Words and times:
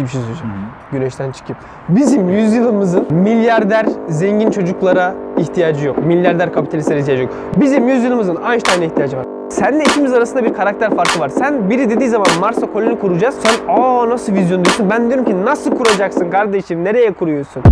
ciddi 0.00 0.04
bir 0.04 0.12
şey 0.12 0.20
söyleyeceğim. 0.20 0.54
Güneşten 0.92 1.32
çıkıp. 1.32 1.56
Bizim 1.88 2.28
yüzyılımızın 2.28 3.06
milyarder 3.10 3.86
zengin 4.08 4.50
çocuklara 4.50 5.14
ihtiyacı 5.38 5.86
yok. 5.86 6.06
Milyarder 6.06 6.52
kapitalistlere 6.52 7.00
ihtiyacı 7.00 7.22
yok. 7.22 7.32
Bizim 7.56 7.88
yüzyılımızın 7.88 8.38
Einstein'a 8.52 8.84
ihtiyacı 8.84 9.16
var. 9.16 9.24
Senle 9.50 9.82
ikimiz 9.82 10.12
arasında 10.12 10.44
bir 10.44 10.54
karakter 10.54 10.96
farkı 10.96 11.20
var. 11.20 11.28
Sen 11.28 11.70
biri 11.70 11.90
dediği 11.90 12.08
zaman 12.08 12.26
Mars'a 12.40 12.72
koloni 12.72 12.98
kuracağız. 12.98 13.34
Sen 13.42 13.74
aa 13.74 14.08
nasıl 14.08 14.32
vizyon 14.32 14.64
diyorsun. 14.64 14.90
Ben 14.90 15.08
diyorum 15.08 15.24
ki 15.24 15.44
nasıl 15.44 15.70
kuracaksın 15.70 16.30
kardeşim? 16.30 16.84
Nereye 16.84 17.12
kuruyorsun? 17.12 17.62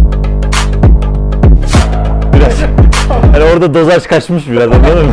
Biraz. 2.35 2.63
hani 3.33 3.45
orada 3.55 3.75
dozaj 3.75 4.07
kaçmış 4.07 4.51
biraz 4.51 4.73
anladın 4.73 5.07
mı? 5.07 5.13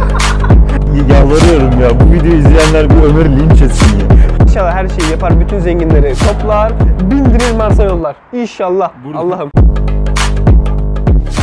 Yalvarıyorum 1.14 1.82
ya 1.82 1.90
bu 2.00 2.14
videoyu 2.14 2.38
izleyenler 2.38 2.90
bir 2.90 2.96
ömür 2.96 3.26
linç 3.26 3.62
etsin 3.62 4.00
ya. 4.00 4.15
İnşallah 4.56 4.76
her 4.76 4.88
şeyi 4.88 5.12
yapar. 5.12 5.40
Bütün 5.40 5.60
zenginleri 5.60 6.14
toplar. 6.16 6.72
Bindirir 7.12 7.55
Mars'a 7.58 7.84
yollar. 7.84 8.16
İnşallah. 8.34 8.92
Allah'ım. 9.16 9.52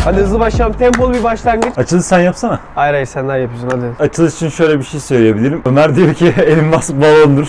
Hadi 0.05 0.16
hızlı 0.21 0.41
başlayalım. 0.41 0.77
Tempolu 0.79 1.15
bir 1.15 1.25
başlangıç. 1.25 1.79
Açılış 1.79 2.05
sen 2.05 2.19
yapsana. 2.19 2.59
Hayır 2.75 2.95
hayır 2.95 3.07
sen 3.07 3.29
daha 3.29 3.37
yapıyorsun 3.37 3.69
hadi. 3.71 4.09
Açılış 4.09 4.35
için 4.35 4.48
şöyle 4.48 4.79
bir 4.79 4.85
şey 4.85 5.01
söyleyebilirim. 5.01 5.62
Ömer 5.65 5.97
diyor 5.97 6.15
ki 6.15 6.27
Elon 6.47 6.65
Musk 6.65 6.93
balondur. 7.01 7.48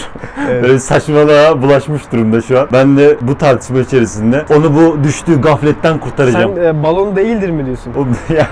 Evet. 0.50 0.64
Böyle 0.64 0.80
saçmalığa 0.80 1.62
bulaşmış 1.62 2.12
durumda 2.12 2.42
şu 2.42 2.60
an. 2.60 2.68
Ben 2.74 2.98
de 2.98 3.18
bu 3.22 3.38
tartışma 3.38 3.80
içerisinde 3.80 4.46
onu 4.58 4.76
bu 4.76 5.04
düştüğü 5.04 5.42
gafletten 5.42 5.98
kurtaracağım. 6.00 6.56
Sen 6.56 6.64
e, 6.64 6.84
balon 6.84 7.16
değildir 7.16 7.50
mi 7.50 7.66
diyorsun? 7.66 7.94
O- 7.98 8.34
ya, 8.34 8.48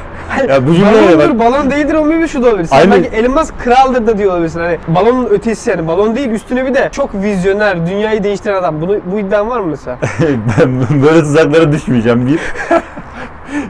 ya 0.49 0.67
bu 0.67 0.73
cümleye 0.75 1.17
Balondur, 1.17 1.29
bak. 1.29 1.39
balon 1.39 1.71
değildir 1.71 1.93
o 1.93 2.09
bir 2.09 2.27
şu 2.27 2.43
da 2.43 2.49
olabilir. 2.49 2.65
Sen 2.67 2.77
Aynı- 2.77 2.91
belki 2.91 3.15
Elon 3.15 3.31
Musk 3.33 3.53
kraldır 3.63 4.07
da 4.07 4.17
diyor 4.17 4.31
olabilirsin. 4.31 4.59
Hani 4.59 4.77
balonun 4.87 5.25
ötesi 5.25 5.69
yani. 5.69 5.87
Balon 5.87 6.15
değil 6.15 6.29
üstüne 6.29 6.65
bir 6.65 6.73
de 6.73 6.89
çok 6.91 7.13
vizyoner, 7.15 7.87
dünyayı 7.87 8.23
değiştiren 8.23 8.55
adam. 8.55 8.81
Bunu 8.81 8.97
bu 9.11 9.19
iddian 9.19 9.49
var 9.49 9.59
mı 9.59 9.67
mesela? 9.67 9.97
ben 10.59 10.79
böyle 11.03 11.19
tuzaklara 11.19 11.71
düşmeyeceğim 11.71 12.27
bir. 12.27 12.39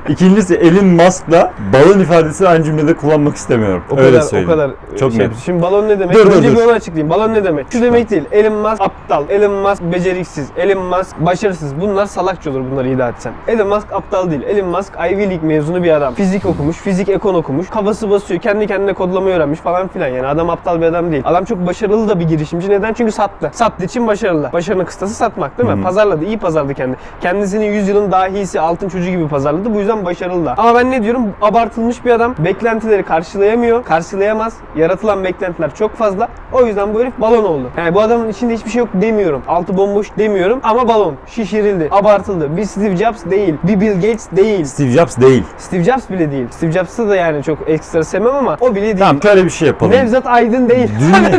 İkincisi 0.10 0.56
Elon 0.56 0.86
Musk'la 0.86 1.52
balon 1.74 2.00
ifadesini 2.00 2.48
aynı 2.48 2.64
cümlede 2.64 2.94
kullanmak 2.94 3.36
istemiyorum. 3.36 3.84
O 3.92 3.98
Öyle 3.98 4.10
kadar 4.12 4.22
söyleyeyim. 4.22 4.50
o 4.50 4.54
kadar 4.54 4.72
Çok 5.00 5.12
şey 5.12 5.20
net. 5.20 5.38
Şimdi 5.46 5.62
balon 5.62 5.90
ne 5.90 6.00
demek? 6.00 6.16
Dur, 6.16 6.26
dur, 6.26 6.32
Önce 6.32 6.52
dur. 6.52 6.58
bir 6.58 6.62
onu 6.66 6.72
açıklayayım. 6.72 7.10
Balon 7.10 7.34
ne 7.34 7.44
demek? 7.44 7.66
Şu 7.72 7.82
demek 7.82 8.10
değil. 8.10 8.24
Elon 8.32 8.54
Musk 8.54 8.82
aptal, 8.82 9.24
Elon 9.30 9.54
Musk 9.54 9.82
beceriksiz, 9.84 10.48
Elon 10.58 10.84
Musk 10.86 11.16
başarısız. 11.20 11.82
Bunlar 11.82 12.06
salakça 12.06 12.52
olur 12.52 12.62
bunları 12.72 12.90
iddia 12.90 13.10
etsem. 13.10 13.34
Elon 13.48 13.68
Musk 13.68 13.94
aptal 13.94 14.32
değil. 14.32 14.42
Elon 14.42 14.70
Musk 14.70 14.94
Ivy 15.12 15.30
League 15.30 15.48
mezunu 15.48 15.84
bir 15.84 15.92
adam. 15.92 16.14
Fizik 16.14 16.46
okumuş, 16.46 16.78
fizik 16.78 17.10
ekon 17.10 17.34
okumuş. 17.34 17.70
Kafası 17.70 18.10
basıyor, 18.10 18.42
kendi 18.42 18.68
kendine 18.68 18.94
kodlamayı 18.94 19.36
öğrenmiş 19.36 19.60
falan 19.60 19.88
filan. 19.88 20.08
Yani 20.08 20.28
adam 20.28 20.50
aptal 20.50 20.82
bir 20.82 20.86
adam 20.86 21.12
değil. 21.12 21.24
Adam 21.26 21.46
çok 21.46 21.68
başarılı 21.68 22.10
da 22.10 22.20
bir 22.20 22.26
girişimci. 22.28 22.70
Neden? 22.70 22.94
Çünkü 22.94 23.12
sattı. 23.12 23.50
Sattığı 23.54 23.86
için 23.86 24.08
başarılı. 24.08 24.50
Başarının 24.54 24.86
kıstası 24.86 25.14
satmak 25.14 25.58
değil 25.58 25.70
mi? 25.70 25.80
Hı. 25.80 25.84
Pazarladı, 25.84 26.26
iyi 26.26 26.38
pazarladı 26.38 26.74
kendi. 26.74 26.96
Kendisini 27.22 27.66
yüzyılın 27.66 28.12
dahisi, 28.12 28.60
altın 28.62 28.90
çocuğu 28.90 29.10
gibi 29.10 29.28
pazarladı. 29.28 29.71
Bu 29.74 29.80
yüzden 29.80 30.06
başarılı 30.06 30.46
da. 30.46 30.54
Ama 30.58 30.76
ben 30.76 30.92
ne 30.92 31.04
diyorum? 31.04 31.34
Abartılmış 31.42 32.06
bir 32.06 32.12
adam. 32.12 32.36
Beklentileri 32.40 33.04
karşılayamıyor. 33.04 33.84
Karşılayamaz. 33.84 34.54
Yaratılan 34.76 35.24
beklentiler 35.24 35.76
çok 35.76 35.96
fazla. 35.96 36.28
O 36.54 36.66
yüzden 36.66 36.94
bu 36.94 37.02
herif 37.02 37.14
balon 37.18 37.44
oldu. 37.44 37.70
Yani 37.78 37.96
bu 37.96 38.02
adamın 38.02 38.30
içinde 38.30 38.54
hiçbir 38.54 38.70
şey 38.70 38.80
yok 38.80 38.90
demiyorum. 38.94 39.42
Altı 39.48 39.78
bomboş 39.78 40.08
demiyorum 40.18 40.60
ama 40.64 40.88
balon. 40.88 41.16
Şişirildi. 41.28 41.88
Abartıldı. 41.92 42.58
Bir 42.58 42.66
Steve 42.66 42.98
Jobs 42.98 43.26
değil. 43.26 43.56
Bir 43.64 43.82
Bill 43.82 43.94
Gates 43.96 44.32
değil. 44.32 44.66
Steve 44.66 44.90
Jobs 44.90 45.18
değil. 45.18 45.44
Steve 45.58 45.84
Jobs 45.84 46.10
bile 46.10 46.32
değil. 46.32 46.48
Steve 46.52 46.72
Jobs'ı 46.72 47.10
da 47.10 47.16
yani 47.16 47.44
çok 47.44 47.70
ekstra 47.70 48.04
sevmem 48.04 48.36
ama 48.36 48.58
o 48.62 48.76
bile 48.76 48.84
değil. 48.84 48.98
Tamam 49.00 49.22
şöyle 49.22 49.46
bir 49.46 49.50
şey 49.50 49.68
yapalım. 49.68 49.92
Nevzat 49.92 50.28
Aydın 50.28 50.70
değil. 50.70 50.90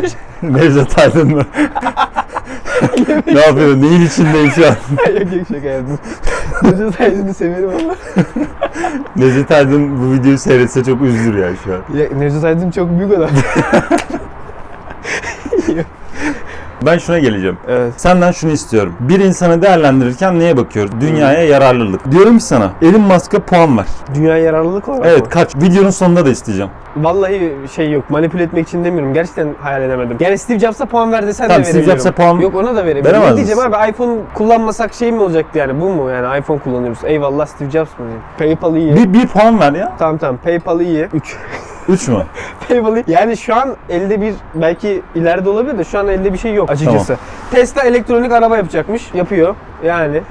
Nevzat 0.42 0.98
Aydın 0.98 1.34
mı? 1.34 1.42
ne 3.27 3.41
yapıyor? 3.41 3.77
Neyin 3.83 4.06
içindeyim 4.06 4.50
şu 4.50 4.67
an? 4.67 4.75
yok 5.20 5.33
yok 5.33 5.47
şaka 5.48 5.69
yaptım. 5.69 5.98
Nevzat 6.62 7.00
Aydın'ı 7.00 7.34
severim 7.34 7.70
ama. 7.81 7.95
Nevzat 9.17 9.50
Aydın 9.50 10.03
bu 10.03 10.12
videoyu 10.12 10.39
seyretse 10.39 10.84
çok 10.84 11.03
üzülür 11.03 11.39
yani 11.39 11.56
şu 11.64 11.75
an. 11.75 11.98
Ya, 11.98 12.08
Nevzat 12.19 12.45
Aydın 12.45 12.70
çok 12.70 12.98
büyük 12.98 13.13
adam. 13.13 13.30
Ben 16.87 16.98
şuna 16.98 17.19
geleceğim. 17.19 17.57
evet. 17.69 17.93
Senden 17.97 18.33
şunu 18.33 18.51
istiyorum. 18.53 18.95
Bir 19.01 19.20
insanı 19.20 19.63
değerlendirirken 19.63 20.39
neye 20.41 20.57
bakıyoruz? 20.57 21.01
Dünyaya 21.01 21.43
yararlılık. 21.45 22.13
Diyorum 22.13 22.39
ki 22.39 22.45
sana 22.45 22.70
Elon 22.83 23.01
Musk'a 23.01 23.39
puan 23.39 23.79
ver. 23.79 23.87
Dünya 24.15 24.39
yararlılık 24.39 24.89
olarak 24.89 25.07
Evet 25.07 25.20
mı? 25.23 25.29
kaç? 25.29 25.57
Videonun 25.57 25.91
sonunda 25.91 26.27
da 26.27 26.31
isteyeceğim. 26.31 26.70
Vallahi 26.97 27.53
şey 27.77 27.91
yok. 27.91 28.11
Manipüle 28.11 28.43
etmek 28.43 28.69
için 28.69 28.85
demiyorum. 28.85 29.15
Gerçekten 29.15 29.48
hayal 29.61 29.83
edemedim. 29.83 30.17
Yani 30.20 30.39
Steve 30.39 30.59
Jobs'a 30.59 30.87
puan 30.87 31.13
ver 31.13 31.27
desen 31.27 31.48
Tamam, 31.48 31.63
de 31.63 31.65
Steve. 31.69 31.83
Jobs'a 31.85 32.13
puan 32.13 32.39
Yok 32.39 32.55
ona 32.55 32.77
da 32.77 32.85
veremiyorum. 32.85 33.05
veremez 33.13 33.31
Ne 33.31 33.37
diyeceğim 33.37 33.59
misin? 33.59 33.73
abi 33.73 33.91
iPhone 33.91 34.20
kullanmasak 34.35 34.95
şey 34.95 35.13
mi 35.13 35.20
olacaktı 35.23 35.59
yani 35.59 35.81
bu 35.81 35.89
mu 35.89 36.11
yani 36.11 36.39
iPhone 36.39 36.59
kullanıyoruz. 36.59 36.99
Eyvallah 37.05 37.47
Steve 37.47 37.70
Jobs 37.70 37.91
mı 37.99 38.05
diyeyim. 38.07 38.23
PayPal 38.39 38.77
iyi. 38.77 38.97
Bir, 38.97 39.13
bir 39.20 39.27
puan 39.27 39.61
ver 39.61 39.73
ya. 39.73 39.93
Tamam 39.99 40.19
tamam 40.19 40.37
PayPal 40.45 40.81
iyi. 40.81 41.09
3. 41.13 41.37
3 41.89 42.09
mü? 42.09 42.27
İyi. 42.70 43.05
Yani 43.07 43.37
şu 43.37 43.55
an 43.55 43.77
elde 43.89 44.20
bir 44.20 44.35
belki 44.55 45.03
ileride 45.15 45.48
olabilir 45.48 45.79
de 45.79 45.85
şu 45.85 45.98
an 45.98 46.09
elde 46.09 46.33
bir 46.33 46.39
şey 46.39 46.55
yok 46.55 46.70
açıkçası. 46.70 47.17
Tesla 47.51 47.83
elektronik 47.83 48.33
araba 48.33 48.57
yapacakmış. 48.57 49.11
Yapıyor. 49.15 49.55
Yani 49.85 50.23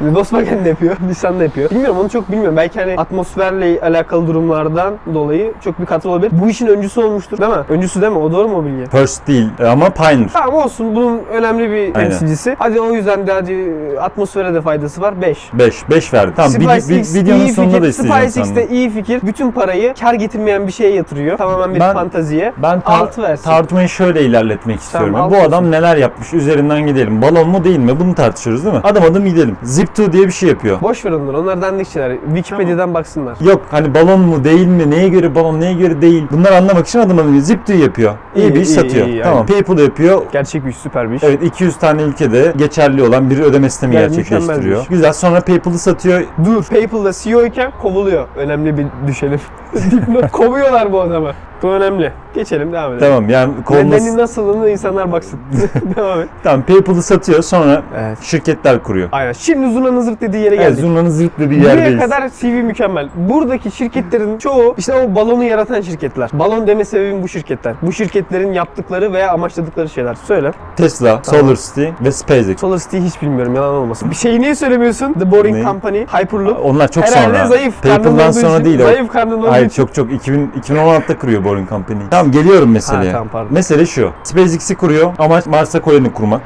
Volkswagen 0.00 0.64
de 0.64 0.68
yapıyor, 0.68 0.96
Nissan 1.08 1.40
da 1.40 1.44
yapıyor. 1.44 1.70
Bilmiyorum 1.70 1.96
onu 2.00 2.08
çok 2.08 2.30
bilmiyorum. 2.32 2.56
Belki 2.56 2.80
hani 2.80 2.94
atmosferle 2.96 3.80
alakalı 3.80 4.26
durumlardan 4.26 4.94
dolayı 5.14 5.52
çok 5.64 5.80
bir 5.80 5.86
katkı 5.86 6.08
olabilir. 6.08 6.30
Bu 6.44 6.48
işin 6.48 6.66
öncüsü 6.66 7.00
olmuştur 7.00 7.38
değil 7.38 7.50
mi? 7.50 7.56
Öncüsü 7.68 8.00
değil 8.02 8.12
mi? 8.12 8.18
O 8.18 8.32
doğru 8.32 8.48
mu 8.48 8.56
o 8.58 8.64
bilgi? 8.64 8.90
First 8.90 9.26
değil 9.26 9.48
ama 9.70 9.90
Pioneer. 9.90 10.28
Tamam 10.32 10.54
olsun 10.54 10.94
bunun 10.96 11.20
önemli 11.32 11.70
bir 11.70 11.76
Aynen. 11.80 11.92
temsilcisi. 11.92 12.56
Hadi 12.58 12.80
o 12.80 12.92
yüzden 12.94 13.26
de 13.26 13.32
hadi 13.32 13.56
atmosfere 14.00 14.54
de 14.54 14.60
faydası 14.62 15.00
var 15.00 15.22
5. 15.22 15.38
5. 15.52 15.90
5 15.90 16.14
verdi. 16.14 16.32
Tamam 16.36 16.52
bir, 16.54 16.60
bir, 16.88 17.14
videonun 17.20 17.46
sonunda 17.46 17.82
da 17.82 17.86
isteyeceğim 17.86 18.22
SpaceX 18.28 18.46
senden. 18.48 18.56
de 18.56 18.68
iyi 18.74 18.90
fikir. 18.90 19.20
Bütün 19.22 19.50
parayı 19.50 19.94
kar 20.00 20.14
getirmeyen 20.14 20.66
bir 20.66 20.72
şeye 20.72 20.90
yatırıyor. 20.94 21.38
Tamamen 21.38 21.74
bir 21.74 21.80
Ben- 21.80 21.94
fantaziye. 21.94 22.52
Ben 22.62 22.78
tar- 22.78 22.82
Altı 22.98 23.22
versin. 23.22 23.44
tartışmayı 23.44 23.88
şöyle 23.88 24.22
ilerletmek 24.22 24.80
istiyorum. 24.80 25.14
altı 25.14 25.34
Bu 25.34 25.38
olsun. 25.38 25.48
adam 25.48 25.70
neler 25.70 25.96
yapmış 25.96 26.34
üzerinden 26.34 26.86
gidelim. 26.86 27.22
Balon 27.22 27.48
mu 27.48 27.64
değil 27.64 27.78
mi? 27.78 28.00
Bunu 28.00 28.14
tartışıyoruz 28.14 28.64
değil 28.64 28.74
mi? 28.74 28.80
Adım 28.84 29.04
adım 29.04 29.24
gidelim. 29.24 29.56
Zip2 29.64 30.12
diye 30.12 30.26
bir 30.26 30.32
şey 30.32 30.48
yapıyor. 30.48 30.80
Boş 30.80 31.04
ver 31.04 31.10
onları. 31.10 31.38
Onlar 31.38 31.62
dandik 31.62 31.88
şeyler. 31.88 32.16
Wikipedia'dan 32.34 32.94
baksınlar. 32.94 33.36
Yok 33.40 33.62
hani 33.70 33.94
balon 33.94 34.20
mu 34.20 34.44
değil 34.44 34.66
mi? 34.66 34.90
Neye 34.90 35.08
göre 35.08 35.34
balon 35.34 35.60
neye 35.60 35.74
göre 35.74 36.02
değil? 36.02 36.26
Bunları 36.32 36.56
anlamak 36.56 36.86
için 36.86 36.98
adım 36.98 37.18
adım 37.18 37.38
Zip2 37.38 37.74
yapıyor. 37.76 38.14
İyi, 38.36 38.42
İyi, 38.46 38.54
bir 38.54 38.60
iş 38.60 38.68
iyi, 38.68 38.74
satıyor. 38.74 39.06
iyi, 39.06 39.22
tamam. 39.22 39.46
PayPal 39.46 39.78
yapıyor. 39.78 40.22
Gerçek 40.32 40.64
bir 40.64 40.70
iş, 40.70 40.76
süper 40.76 41.10
bir 41.10 41.16
iş. 41.16 41.22
Evet 41.24 41.42
200 41.42 41.76
tane 41.76 42.02
ülkede 42.02 42.52
geçerli 42.56 43.02
olan 43.02 43.30
bir 43.30 43.38
ödeme 43.40 43.70
sistemi 43.70 43.94
Yani 43.94 44.16
gerçekleştiriyor. 44.16 44.86
Güzel. 44.90 45.12
Sonra 45.12 45.40
PayPal'ı 45.40 45.78
satıyor. 45.78 46.22
Dur. 46.44 46.64
PayPal'da 46.64 47.12
CEO 47.12 47.44
iken 47.44 47.72
kovuluyor. 47.82 48.26
Önemli 48.36 48.78
bir 48.78 48.86
düşelim. 49.06 49.40
Dipnot. 49.90 50.30
Kovuyorlar 50.32 50.92
bu 50.92 51.00
adamı. 51.00 51.32
Bu 51.62 51.68
önemli. 51.68 52.12
Geçelim 52.34 52.72
devam 52.72 52.92
edelim. 52.92 53.06
Tamam 53.08 53.28
yani 53.30 53.50
Nedenin 53.52 53.62
kovulması. 53.62 54.16
nasılını 54.18 54.70
insanlar 54.70 55.12
baksın. 55.12 55.40
devam 55.96 56.20
et. 56.20 56.28
Tamam 56.42 56.62
PayPal'ı 56.62 57.02
satıyor 57.02 57.42
sonra 57.42 57.82
Evet. 57.98 58.18
şirketler 58.22 58.82
kuruyor. 58.82 59.08
Aynen. 59.12 59.32
Şimdi 59.54 59.72
Zurna'nın 59.72 60.00
zırt 60.00 60.20
dediği 60.20 60.42
yere 60.44 60.54
Evet 60.54 60.68
geldik. 60.68 60.80
zurnanın 60.80 61.08
zırt 61.10 61.38
dediği 61.38 61.60
Buraya 61.62 61.74
yerdeyiz. 61.74 62.00
kadar 62.00 62.28
CV 62.28 62.46
mükemmel. 62.46 63.08
Buradaki 63.16 63.70
şirketlerin 63.70 64.38
çoğu 64.38 64.74
işte 64.78 64.94
o 64.94 65.14
balonu 65.14 65.44
yaratan 65.44 65.80
şirketler. 65.80 66.30
Balon 66.32 66.66
deme 66.66 66.84
sebebim 66.84 67.22
bu 67.22 67.28
şirketler. 67.28 67.74
Bu 67.82 67.92
şirketlerin 67.92 68.52
yaptıkları 68.52 69.12
veya 69.12 69.32
amaçladıkları 69.32 69.88
şeyler. 69.88 70.14
Söyle. 70.14 70.52
Tesla, 70.76 71.20
SolarCity 71.22 71.84
ve 72.04 72.12
SpaceX. 72.12 72.60
SolarCity'yi 72.60 73.02
hiç 73.02 73.22
bilmiyorum 73.22 73.54
yalan 73.54 73.74
olmasın. 73.74 74.10
Bir 74.10 74.16
şeyi 74.16 74.40
niye 74.40 74.54
söylemiyorsun? 74.54 75.12
The 75.12 75.30
Boring 75.30 75.56
Ne? 75.56 75.62
Company, 75.62 75.98
Hyperloop. 76.06 76.64
Onlar 76.64 76.88
çok 76.90 77.04
Herhalde 77.04 77.34
sonra. 77.38 77.46
zayıf. 77.46 77.82
karnın 77.82 77.96
PayPal'dan 77.96 78.28
olduğu 78.28 78.38
sonra 78.40 78.54
için- 78.54 78.64
değil. 78.64 78.78
Zayıf 78.78 79.12
karnın 79.12 79.38
olduğu 79.38 79.50
Hayır 79.50 79.66
için. 79.66 79.82
çok 79.82 79.94
çok 79.94 80.12
2000, 80.12 80.50
2016'da 80.56 81.18
kuruyor 81.18 81.44
Boring 81.44 81.68
Company. 81.68 81.98
Tamam 82.10 82.32
geliyorum 82.32 82.70
meseleye. 82.72 83.10
Ha, 83.10 83.12
tamam, 83.12 83.28
pardon. 83.32 83.52
Mesele 83.54 83.86
şu. 83.86 84.10
SpaceX'i 84.24 84.74
kuruyor. 84.74 85.12
Amaç 85.18 85.46
Mars'a 85.46 85.80
koloni 85.80 86.12
kurmak. 86.12 86.40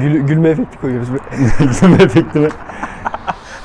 Gül- 0.00 0.26
gülme 0.26 0.48
efekti 0.48 0.78
koyuyoruz. 0.78 1.08
Gülme 1.80 2.02
efekti 2.02 2.38
mi? 2.38 2.48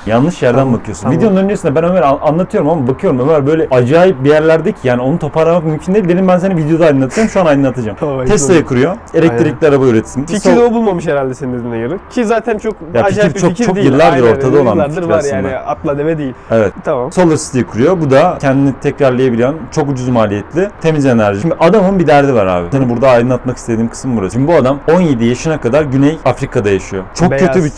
Yanlış 0.08 0.42
yerden 0.42 0.58
Tamam, 0.58 0.74
bakıyorsun. 0.74 1.02
tamam. 1.02 1.18
Videonun 1.18 1.36
öncesinde 1.36 1.74
ben 1.74 1.84
Ömer'e 1.84 2.04
an- 2.04 2.18
anlatıyorum 2.22 2.70
ama 2.70 2.88
bakıyorum 2.88 3.18
Ömer 3.20 3.46
böyle 3.46 3.68
acayip 3.70 4.24
bir 4.24 4.30
yerlerde 4.30 4.72
ki 4.72 4.78
yani 4.84 5.02
onu 5.02 5.18
toparlamak 5.18 5.64
mümkün 5.64 5.94
değil. 5.94 6.08
Dedim 6.08 6.28
ben 6.28 6.38
seni 6.38 6.56
videoda 6.56 6.84
aydınlatacağım 6.86 7.28
şu 7.28 7.40
an 7.40 7.46
aydınlatacağım. 7.46 7.96
Tamam, 8.00 8.24
Tesla'yı 8.26 8.64
kuruyor. 8.64 8.96
Elektrikli 9.14 9.66
araba 9.68 9.86
üretsin. 9.86 10.26
Fikir 10.26 10.50
So- 10.50 10.64
o 10.70 10.74
bulmamış 10.74 11.06
herhalde 11.06 11.34
senin 11.34 11.58
dediğine 11.58 11.78
göre. 11.78 11.98
Ki 12.10 12.24
zaten 12.24 12.58
çok 12.58 12.76
Ya 12.94 13.02
acayip 13.04 13.22
fikir 13.22 13.34
bir 13.34 13.40
çok- 13.40 13.50
fikir 13.50 13.64
çok 13.64 13.76
değil. 13.76 13.86
yıllardır 13.92 14.22
Aynen, 14.22 14.34
ortada 14.36 14.48
olan 14.56 14.64
bir 14.64 14.70
yıllardır 14.70 14.94
fikir 14.94 15.08
var 15.08 15.18
aslında. 15.18 15.36
yani 15.36 15.56
atla 15.56 15.98
deve 15.98 16.18
değil. 16.18 16.34
Evet. 16.50 16.72
Tamam. 16.84 17.12
SolarCity'yi 17.12 17.64
kuruyor. 17.66 18.00
Bu 18.00 18.10
da 18.10 18.38
kendini 18.40 18.72
tekrarlayabilen, 18.82 19.54
çok 19.70 19.88
ucuz 19.90 20.08
maliyetli, 20.08 20.68
temiz 20.80 21.06
enerji. 21.06 21.40
Şimdi 21.40 21.54
adamın 21.60 21.98
bir 21.98 22.06
derdi 22.06 22.34
var 22.34 22.46
abi. 22.46 22.66
Seni 22.72 22.88
burada 22.90 23.08
aydınlatmak 23.08 23.56
istediğim 23.56 23.88
kısım 23.90 24.16
burası. 24.16 24.32
Şimdi 24.32 24.48
bu 24.52 24.54
adam 24.54 24.78
17 24.94 25.24
yaşına 25.24 25.60
kadar 25.60 25.82
Güney 25.82 26.18
Afrika'da 26.24 26.70
yaşıyor. 26.70 27.04
Çok 27.14 27.30
Beyaz. 27.30 27.46
kötü 27.46 27.64
bir 27.64 27.70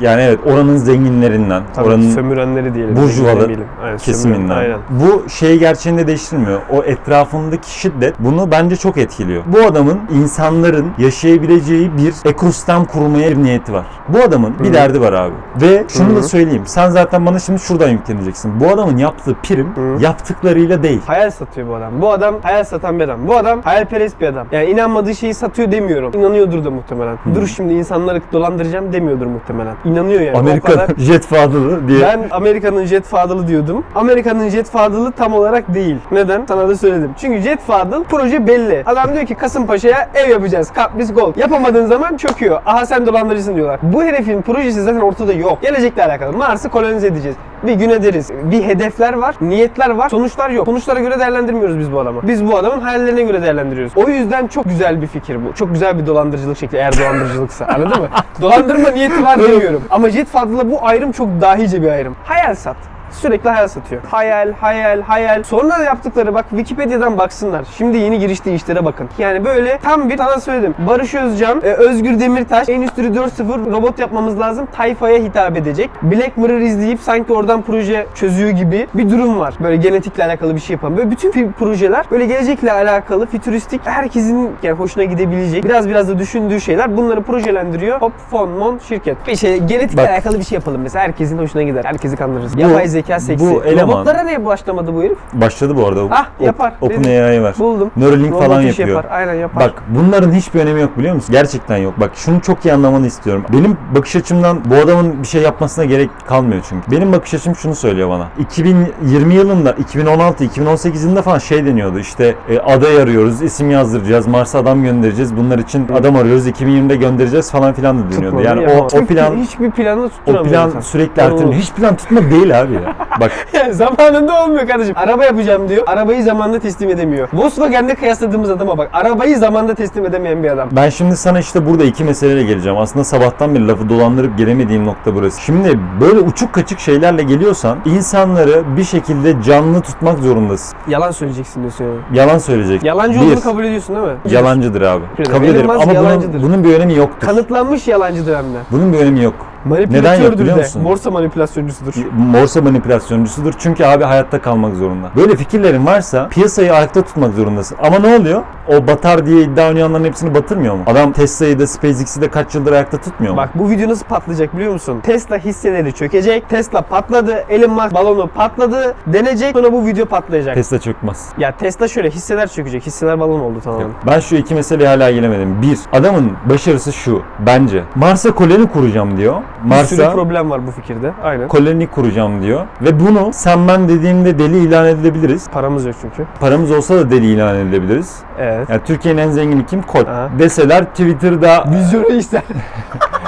Yani 0.00 0.22
evet 0.22 0.38
oranın 0.46 0.76
zenginlerinden, 0.76 1.62
Tabii 1.74 1.86
oranın 1.88 2.10
sömürenleri 2.10 2.74
diyelim. 2.74 2.96
burjuvalı. 2.96 3.48
Aynen, 3.84 3.98
kesiminden. 3.98 4.56
Aynen. 4.56 4.78
Bu 4.90 5.28
şeyi 5.28 5.58
gerçeğinde 5.58 6.06
değiştirmiyor. 6.06 6.60
O 6.72 6.82
etrafındaki 6.82 7.80
şiddet 7.80 8.14
bunu 8.18 8.50
bence 8.50 8.76
çok 8.76 8.96
etkiliyor. 8.98 9.42
Bu 9.46 9.66
adamın 9.66 9.98
insanların 10.14 10.86
yaşayabileceği 10.98 11.90
bir 11.96 12.30
ekosistem 12.30 12.84
kurmaya 12.84 13.30
bir 13.30 13.36
niyeti 13.42 13.72
var. 13.72 13.86
Bu 14.08 14.18
adamın 14.22 14.54
bir 14.64 14.68
Hı. 14.68 14.74
derdi 14.74 15.00
var 15.00 15.12
abi. 15.12 15.32
Ve 15.62 15.84
şunu 15.88 16.08
Hı. 16.12 16.16
da 16.16 16.22
söyleyeyim. 16.22 16.62
Sen 16.66 16.90
zaten 16.90 17.26
bana 17.26 17.38
şimdi 17.38 17.58
şuradan 17.58 17.88
yükleneceksin. 17.88 18.60
Bu 18.60 18.68
adamın 18.68 18.96
yaptığı 18.96 19.34
prim 19.42 19.66
Hı. 19.76 20.02
yaptıklarıyla 20.02 20.82
değil. 20.82 21.00
Hayal 21.06 21.30
satıyor 21.30 21.68
bu 21.68 21.74
adam. 21.74 21.92
Bu 22.00 22.10
adam 22.12 22.34
hayal 22.42 22.64
satan 22.64 22.98
bir 22.98 23.04
adam. 23.04 23.28
Bu 23.28 23.36
adam 23.36 23.60
hayalperest 23.62 24.20
bir 24.20 24.26
adam. 24.26 24.46
Yani 24.52 24.66
inanmadığı 24.66 25.14
şeyi 25.14 25.34
satıyor 25.34 25.72
demiyorum. 25.72 26.12
İnanıyordur 26.14 26.64
da 26.64 26.70
muhtemelen. 26.70 27.18
Dur 27.34 27.46
şimdi 27.46 27.74
insanları 27.74 28.20
dolandıracağım 28.32 28.92
demiyordur 28.92 29.26
muhtemelen. 29.26 29.74
İnanıyor 29.86 30.20
yani. 30.20 30.38
Amerika 30.38 30.72
kadar- 30.72 30.88
jet 30.98 31.26
fadılı 31.26 31.88
diye. 31.88 32.02
Ben 32.02 32.26
Amerika'nın 32.30 32.84
jet 32.84 33.04
fadılı 33.04 33.48
diyordum. 33.48 33.84
Amerika'nın 33.94 34.48
jet 34.48 34.70
fadılı 34.70 35.12
tam 35.12 35.34
olarak 35.34 35.74
değil. 35.74 35.96
Neden? 36.12 36.44
Sana 36.48 36.68
da 36.68 36.76
söyledim. 36.76 37.10
Çünkü 37.18 37.40
jet 37.40 37.60
fadıl 37.60 38.04
proje 38.04 38.46
belli. 38.46 38.82
Adam 38.86 39.14
diyor 39.14 39.26
ki 39.26 39.34
Kasımpaşa'ya 39.34 40.08
ev 40.14 40.30
yapacağız. 40.30 40.72
Kapris 40.72 41.14
Gold. 41.14 41.36
Yapamadığın 41.36 41.86
zaman 41.86 42.16
çöküyor. 42.16 42.60
Aha 42.66 42.86
sen 42.86 43.06
dolandırıcısın 43.06 43.56
diyorlar. 43.56 43.78
Bu 43.82 44.02
herifin 44.04 44.42
projesi 44.42 44.82
zaten 44.82 45.00
ortada 45.00 45.32
yok. 45.32 45.62
Gelecekle 45.62 46.04
alakalı. 46.04 46.32
Mars'ı 46.36 46.68
kolonize 46.68 47.06
edeceğiz. 47.06 47.36
Bir 47.62 47.74
gün 47.74 47.90
ederiz. 47.90 48.30
Bir 48.42 48.64
hedefler 48.64 49.12
var, 49.12 49.34
niyetler 49.40 49.90
var, 49.90 50.08
sonuçlar 50.08 50.50
yok. 50.50 50.66
Sonuçlara 50.66 51.00
göre 51.00 51.18
değerlendirmiyoruz 51.18 51.78
biz 51.78 51.92
bu 51.92 52.00
adamı. 52.00 52.20
Biz 52.22 52.46
bu 52.46 52.56
adamın 52.56 52.80
hayallerine 52.80 53.22
göre 53.22 53.42
değerlendiriyoruz. 53.42 53.92
O 53.96 54.08
yüzden 54.08 54.46
çok 54.46 54.64
güzel 54.64 55.02
bir 55.02 55.06
fikir 55.06 55.36
bu. 55.46 55.52
Çok 55.54 55.72
güzel 55.72 55.98
bir 55.98 56.06
dolandırıcılık 56.06 56.58
şekli 56.58 56.78
eğer 56.78 56.98
dolandırıcılıksa. 56.98 57.66
Anladın 57.74 58.00
mı? 58.02 58.08
Dolandırma 58.42 58.90
niyeti 58.90 59.22
var 59.22 59.42
demiyorum. 59.42 59.82
Ama 59.90 60.10
Jet 60.10 60.28
Fadıl'la 60.28 60.70
bu 60.70 60.78
ayrım 60.86 61.12
çok 61.12 61.28
dahice 61.40 61.82
bir 61.82 61.88
ayrım. 61.88 62.16
Hayal 62.24 62.54
sat. 62.54 62.76
Sürekli 63.16 63.50
hayal 63.50 63.68
satıyor. 63.68 64.02
Hayal, 64.10 64.52
hayal, 64.52 65.00
hayal. 65.02 65.42
Sonra 65.42 65.78
yaptıkları 65.78 66.34
bak 66.34 66.44
Wikipedia'dan 66.50 67.18
baksınlar. 67.18 67.64
Şimdi 67.76 67.96
yeni 67.98 68.18
giriştiği 68.18 68.56
işlere 68.56 68.84
bakın. 68.84 69.08
Yani 69.18 69.44
böyle 69.44 69.78
tam 69.82 70.08
bir 70.08 70.16
sana 70.18 70.40
söyledim. 70.40 70.74
Barış 70.86 71.14
Özcan, 71.14 71.60
e, 71.64 71.72
Özgür 71.72 72.20
Demirtaş, 72.20 72.68
Endüstri 72.68 73.02
4.0 73.14 73.72
robot 73.72 73.98
yapmamız 73.98 74.40
lazım. 74.40 74.66
Tayfaya 74.76 75.18
hitap 75.18 75.56
edecek. 75.56 75.90
Black 76.02 76.36
Mirror 76.36 76.58
izleyip 76.60 77.00
sanki 77.00 77.32
oradan 77.32 77.62
proje 77.62 78.06
çözüyor 78.14 78.50
gibi 78.50 78.86
bir 78.94 79.10
durum 79.10 79.38
var. 79.38 79.54
Böyle 79.60 79.76
genetikle 79.76 80.24
alakalı 80.24 80.54
bir 80.54 80.60
şey 80.60 80.74
yapan. 80.74 80.96
Böyle 80.96 81.10
bütün 81.10 81.52
projeler 81.52 82.04
böyle 82.10 82.26
gelecekle 82.26 82.72
alakalı, 82.72 83.26
fütüristik, 83.26 83.80
herkesin 83.84 84.50
yani 84.62 84.76
hoşuna 84.78 85.04
gidebilecek, 85.04 85.64
biraz 85.64 85.88
biraz 85.88 86.08
da 86.08 86.18
düşündüğü 86.18 86.60
şeyler 86.60 86.96
bunları 86.96 87.22
projelendiriyor. 87.22 88.00
Hop, 88.00 88.12
fon, 88.30 88.48
mon, 88.50 88.78
şirket. 88.88 89.16
Bir 89.26 89.36
şey 89.36 89.58
genetikle 89.58 90.02
Bak. 90.02 90.10
alakalı 90.10 90.38
bir 90.38 90.44
şey 90.44 90.56
yapalım 90.56 90.80
mesela. 90.82 91.04
Herkesin 91.04 91.38
hoşuna 91.38 91.62
gider. 91.62 91.84
Herkesi 91.84 92.16
kandırırız. 92.16 92.56
Bu- 92.56 92.60
Yapay 92.60 92.88
zeka 92.88 93.05
seksi. 93.20 93.46
bu 93.46 93.64
eleman- 93.64 93.92
Robotlara 93.92 94.22
niye 94.22 94.44
başlamadı 94.44 94.94
bu 94.94 95.02
herif? 95.02 95.18
Başladı 95.32 95.76
bu 95.76 95.86
arada. 95.86 96.00
Ah, 96.10 96.26
yapar. 96.40 96.72
OpenAI 96.80 97.42
var. 97.42 97.54
Buldum. 97.58 97.90
Neuralink 97.96 98.32
Robot 98.32 98.44
falan 98.44 98.60
yapıyor. 98.60 98.88
Yapar. 98.88 99.06
Aynen 99.10 99.34
yapar. 99.34 99.64
Bak 99.64 99.82
bunların 99.88 100.32
hiçbir 100.32 100.60
önemi 100.60 100.80
yok 100.80 100.98
biliyor 100.98 101.14
musun? 101.14 101.32
Gerçekten 101.32 101.76
yok. 101.76 101.94
Bak 102.00 102.10
şunu 102.14 102.40
çok 102.40 102.64
iyi 102.64 102.72
anlamanı 102.74 103.06
istiyorum. 103.06 103.44
Benim 103.52 103.76
bakış 103.94 104.16
açımdan 104.16 104.58
bu 104.64 104.74
adamın 104.74 105.22
bir 105.22 105.28
şey 105.28 105.42
yapmasına 105.42 105.84
gerek 105.84 106.10
kalmıyor 106.26 106.62
çünkü. 106.68 106.90
Benim 106.90 107.12
bakış 107.12 107.34
açım 107.34 107.54
şunu 107.54 107.74
söylüyor 107.74 108.10
bana. 108.10 108.28
2020 108.38 109.34
yılında, 109.34 109.72
2016, 109.72 110.44
2018 110.44 111.04
yılında 111.04 111.22
falan 111.22 111.38
şey 111.38 111.66
deniyordu. 111.66 111.98
İşte 111.98 112.34
e, 112.48 112.58
aday 112.58 113.02
arıyoruz, 113.02 113.42
isim 113.42 113.70
yazdıracağız, 113.70 114.26
Mars'a 114.26 114.58
adam 114.58 114.82
göndereceğiz. 114.82 115.36
Bunlar 115.36 115.58
için 115.58 115.88
adam 115.88 116.16
arıyoruz, 116.16 116.46
2020'de 116.48 116.96
göndereceğiz 116.96 117.50
falan 117.50 117.72
filan 117.74 117.98
da 117.98 118.12
deniyordu. 118.16 118.40
Yani 118.40 118.62
ya. 118.62 118.78
o, 118.80 118.84
o 118.84 119.06
plan 119.06 119.36
hiçbir 119.36 119.70
planı 119.70 120.02
o 120.02 120.08
tutturamıyor. 120.08 120.54
plan 120.54 120.68
insan. 120.68 120.80
sürekli 120.80 121.22
erteleniyor. 121.22 121.52
Hiç 121.54 121.72
plan 121.72 121.96
tutma 121.96 122.20
değil 122.30 122.60
abi 122.60 122.74
ya. 122.74 122.85
Bak 123.20 123.30
Yani 123.52 123.74
zamanında 123.74 124.44
olmuyor 124.44 124.68
kardeşim. 124.68 124.94
Araba 124.96 125.24
yapacağım 125.24 125.68
diyor. 125.68 125.82
Arabayı 125.86 126.22
zamanında 126.22 126.58
teslim 126.58 126.90
edemiyor. 126.90 127.28
Volkswagen'de 127.32 127.94
kıyasladığımız 127.94 128.50
adama 128.50 128.78
bak. 128.78 128.90
Arabayı 128.92 129.38
zamanında 129.38 129.74
teslim 129.74 130.06
edemeyen 130.06 130.42
bir 130.42 130.50
adam. 130.50 130.68
Ben 130.72 130.88
şimdi 130.88 131.16
sana 131.16 131.38
işte 131.38 131.66
burada 131.66 131.84
iki 131.84 132.04
meseleyle 132.04 132.42
geleceğim. 132.42 132.78
Aslında 132.78 133.04
sabahtan 133.04 133.54
beri 133.54 133.68
lafı 133.68 133.88
dolandırıp 133.88 134.38
gelemediğim 134.38 134.84
nokta 134.86 135.14
burası. 135.14 135.40
Şimdi 135.40 135.78
böyle 136.00 136.18
uçuk 136.18 136.52
kaçık 136.52 136.80
şeylerle 136.80 137.22
geliyorsan 137.22 137.78
insanları 137.84 138.76
bir 138.76 138.84
şekilde 138.84 139.42
canlı 139.42 139.80
tutmak 139.80 140.18
zorundasın. 140.18 140.78
Yalan 140.88 141.10
söyleyeceksin 141.10 141.60
diyorsun 141.60 141.84
yani. 141.84 141.96
Yalan 142.12 142.38
söyleyecek. 142.38 142.84
Yalancı 142.84 143.20
olduğunu 143.20 143.40
kabul 143.40 143.64
ediyorsun 143.64 143.96
değil 143.96 144.06
mi? 144.06 144.14
Yalancıdır 144.30 144.82
abi. 144.82 145.04
Kabul 145.30 145.46
ederim 145.46 145.70
ama 145.70 145.86
bunun, 145.86 146.42
bunun 146.42 146.64
bir 146.64 146.74
önemi 146.74 146.94
yoktur. 146.94 147.26
Kanıtlanmış 147.26 147.88
yalancıdır 147.88 148.36
hem 148.36 148.44
de. 148.44 148.58
Bunun 148.70 148.92
bir 148.92 148.98
önemi 148.98 149.22
yok. 149.22 149.34
Manipülatördür 149.68 150.38
biliyor 150.38 150.56
de. 150.56 150.60
musun? 150.60 150.84
Borsa 150.84 151.10
manipülasyoncusudur. 151.10 151.92
Borsa 152.34 152.62
manipülasyoncusudur 152.62 153.54
çünkü 153.58 153.84
abi 153.84 154.04
hayatta 154.04 154.40
kalmak 154.42 154.74
zorunda. 154.76 155.10
Böyle 155.16 155.36
fikirlerin 155.36 155.86
varsa 155.86 156.28
piyasayı 156.28 156.74
ayakta 156.74 157.02
tutmak 157.02 157.34
zorundasın. 157.34 157.78
Ama 157.82 157.98
ne 157.98 158.16
oluyor? 158.16 158.42
O 158.68 158.86
batar 158.86 159.26
diye 159.26 159.42
iddia 159.42 159.68
oynayanların 159.68 160.04
hepsini 160.04 160.34
batırmıyor 160.34 160.74
mu? 160.74 160.82
Adam 160.86 161.12
Tesla'yı 161.12 161.58
da 161.58 161.66
SpaceX'i 161.66 162.20
de 162.20 162.28
kaç 162.30 162.54
yıldır 162.54 162.72
ayakta 162.72 162.98
tutmuyor 162.98 163.34
mu? 163.34 163.38
Bak 163.38 163.50
bu 163.54 163.70
video 163.70 163.88
nasıl 163.88 164.04
patlayacak 164.06 164.56
biliyor 164.56 164.72
musun? 164.72 165.00
Tesla 165.02 165.38
hisseleri 165.38 165.92
çökecek. 165.92 166.48
Tesla 166.48 166.82
patladı. 166.82 167.44
Elon 167.48 167.70
Musk 167.70 167.94
balonu 167.94 168.26
patladı. 168.28 168.94
Denecek. 169.06 169.52
Sonra 169.56 169.72
bu 169.72 169.86
video 169.86 170.06
patlayacak. 170.06 170.54
Tesla 170.54 170.78
çökmez. 170.78 171.28
ya 171.38 171.52
Tesla 171.56 171.88
şöyle 171.88 172.10
hisseler 172.10 172.48
çökecek. 172.48 172.86
Hisseler 172.86 173.20
balon 173.20 173.40
oldu 173.40 173.60
tamamen. 173.64 173.86
Ben 174.06 174.20
şu 174.20 174.36
iki 174.36 174.54
meseleyi 174.54 174.88
hala 174.88 175.10
gelemedim. 175.10 175.62
Bir, 175.62 175.78
adamın 175.92 176.32
başarısı 176.50 176.92
şu 176.92 177.22
bence. 177.46 177.82
Mars'a 177.94 178.34
koloni 178.34 178.66
kuracağım 178.66 179.16
diyor. 179.16 179.34
Bir 179.64 179.74
sürü 179.84 180.02
Mars'a 180.02 180.12
problem 180.12 180.50
var 180.50 180.66
bu 180.66 180.70
fikirde. 180.70 181.12
Aynen. 181.22 181.48
koloni 181.48 181.86
kuracağım 181.86 182.42
diyor. 182.42 182.66
Ve 182.82 183.00
bunu 183.00 183.30
sen 183.32 183.68
ben 183.68 183.88
dediğimde 183.88 184.38
deli 184.38 184.58
ilan 184.58 184.86
edilebiliriz. 184.86 185.48
Paramız 185.50 185.86
yok 185.86 185.94
çünkü. 186.02 186.26
Paramız 186.40 186.70
olsa 186.70 186.96
da 186.96 187.10
deli 187.10 187.26
ilan 187.26 187.56
edilebiliriz. 187.56 188.16
Evet. 188.38 188.68
Yani 188.70 188.80
Türkiye'nin 188.84 189.20
en 189.22 189.30
zengini 189.30 189.66
kim? 189.66 189.82
Koç. 189.82 190.06
Aha. 190.08 190.28
Deseler 190.38 190.84
Twitter'da 190.84 191.64
Vizyonu 191.70 192.12
ister. 192.12 192.42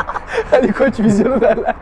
Hadi 0.50 0.72
koç 0.72 1.00
vizyonu 1.00 1.40
derler. 1.40 1.74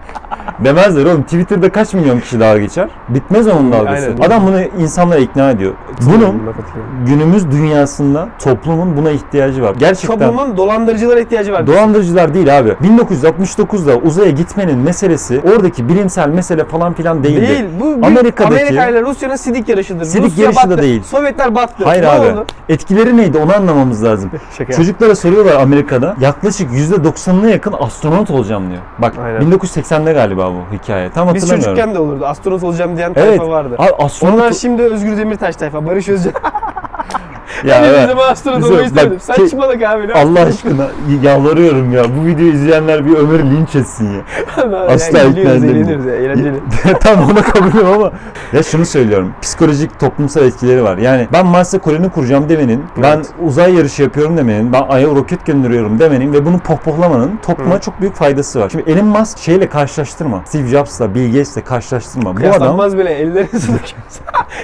demezler 0.65 1.05
oğlum. 1.05 1.23
Twitter'da 1.23 1.73
kaç 1.73 1.95
milyon 1.95 2.21
kişi 2.21 2.41
dalga 2.41 2.59
geçer? 2.61 2.89
Bitmez 3.09 3.47
onun 3.49 3.73
dalgası. 3.73 4.07
Aynen. 4.07 4.23
Adam 4.23 4.47
bunu 4.47 4.61
insanlara 4.83 5.19
ikna 5.21 5.51
ediyor. 5.51 5.73
Bunun 6.07 6.43
günümüz 7.07 7.51
dünyasında 7.51 8.29
toplumun 8.39 8.97
buna 8.97 9.11
ihtiyacı 9.11 9.63
var. 9.63 9.75
Gerçekten. 9.79 10.19
Toplumun 10.19 10.57
dolandırıcılara 10.57 11.21
ihtiyacı 11.21 11.53
var. 11.53 11.67
Dolandırıcılar 11.67 12.35
değil 12.35 12.59
abi. 12.59 12.69
1969'da 12.71 13.97
uzaya 13.97 14.31
gitmenin 14.31 14.79
meselesi 14.79 15.41
oradaki 15.55 15.89
bilimsel 15.89 16.29
mesele 16.29 16.65
falan 16.65 16.93
filan 16.95 17.25
değildi. 17.25 17.49
Değil. 17.49 17.65
Bu 17.81 17.97
bir 18.03 18.07
Amerika'daki- 18.07 18.47
Amerika 18.63 18.89
ile 18.89 19.03
Rusya'nın 19.03 19.37
sidik 19.37 19.69
yarışıdır. 19.69 20.05
Sidik 20.05 20.25
Rusya 20.31 20.45
yarışı 20.45 20.67
da 20.67 20.71
battı. 20.71 20.83
değil. 20.83 21.03
Sovyetler 21.03 21.55
battı. 21.55 21.85
Hayır 21.85 22.03
ne 22.03 22.09
abi. 22.09 22.27
Oldu? 22.27 22.47
Etkileri 22.69 23.17
neydi 23.17 23.39
onu 23.39 23.55
anlamamız 23.57 24.05
lazım. 24.05 24.31
Çocuklara 24.77 25.15
soruyorlar 25.17 25.55
Amerika'da 25.61 26.17
yaklaşık 26.21 26.71
%90'ına 26.71 27.51
yakın 27.51 27.75
astronot 27.81 28.31
olacağım 28.57 28.71
diyor. 28.71 28.83
Bak 28.99 29.15
Aynen. 29.25 29.41
1980'de 29.41 30.13
galiba 30.13 30.51
bu 30.53 30.77
hikaye. 30.77 31.11
Tam 31.11 31.35
Biz 31.35 31.43
hatırlamıyorum. 31.43 31.65
çocukken 31.77 31.95
de 31.95 31.99
olurdu. 31.99 32.27
Astronot 32.27 32.63
olacağım 32.63 32.97
diyen 32.97 33.13
Evet. 33.17 33.29
tayfa 33.39 33.49
vardı. 33.49 33.75
Abi 33.79 33.93
astronot 34.05 34.35
Onlar 34.35 34.53
şimdi 34.53 34.83
Özgür 34.83 35.17
Demirtaş 35.17 35.57
tayfa. 35.57 35.87
Barış 35.87 36.09
Özcan. 36.09 36.33
ya 37.65 37.83
Ben 38.09 38.17
astronot 38.17 38.57
Güzel. 38.59 38.71
olmayı 38.73 38.87
istemedim. 38.87 39.19
Bak, 39.29 39.37
Saçmalık 39.37 39.83
abi. 39.83 40.09
ne 40.09 40.13
Allah 40.13 40.41
aşkına 40.41 40.87
yalvarıyorum 41.23 41.93
ya. 41.93 42.05
Bu 42.21 42.27
videoyu 42.27 42.53
izleyenler 42.53 43.07
bir 43.07 43.15
ömür 43.15 43.39
linç 43.39 43.75
etsin 43.77 44.09
ya. 44.15 44.21
asla 44.89 45.19
yani, 45.19 45.31
ikna 45.31 45.41
edemiyorum. 45.51 45.77
eğleniyoruz 45.77 46.07
ya, 46.07 46.15
eğlenceli. 46.15 46.61
Tam 47.01 47.31
ona 47.31 47.43
kabulüm 47.43 47.87
ama 47.87 48.13
ya 48.53 48.63
şunu 48.63 48.87
söylüyorum. 48.87 49.33
Psikolojik 49.43 50.01
toplumsal 50.01 50.45
etkileri 50.45 50.85
var. 50.85 50.99
Yani 50.99 51.29
ben 51.33 51.47
Mars'a 51.47 51.79
koloni 51.79 52.11
kuracağım 52.11 52.49
demenin, 52.49 52.85
ben 53.03 53.17
Evet. 53.17 53.27
uzay 53.47 53.75
yarışı 53.75 54.03
yapıyorum 54.03 54.37
demenin, 54.37 54.73
ben 54.73 54.83
Ay'a 54.89 55.07
roket 55.09 55.47
gönderiyorum 55.47 55.99
demenin 55.99 56.33
ve 56.33 56.47
bunu 56.47 56.59
pohpohlamanın 56.59 57.39
topluma 57.47 57.75
Hı. 57.75 57.81
çok 57.81 58.01
büyük 58.01 58.15
faydası 58.15 58.61
var. 58.61 58.69
Şimdi 58.71 58.91
Elon 58.91 59.07
Musk 59.07 59.39
şeyle 59.39 59.69
karşılaştırma. 59.69 60.43
Steve 60.47 60.69
Jobs'la, 60.69 61.15
Bill 61.15 61.27
Gates'le 61.33 61.65
karşılaştırma. 61.65 62.25
Bu 62.25 62.31
adam 62.31 62.37
Kıyaslanmaz 62.37 62.99
bile 62.99 63.11
elleri 63.11 63.47
sıkıyorsa. 63.61 64.23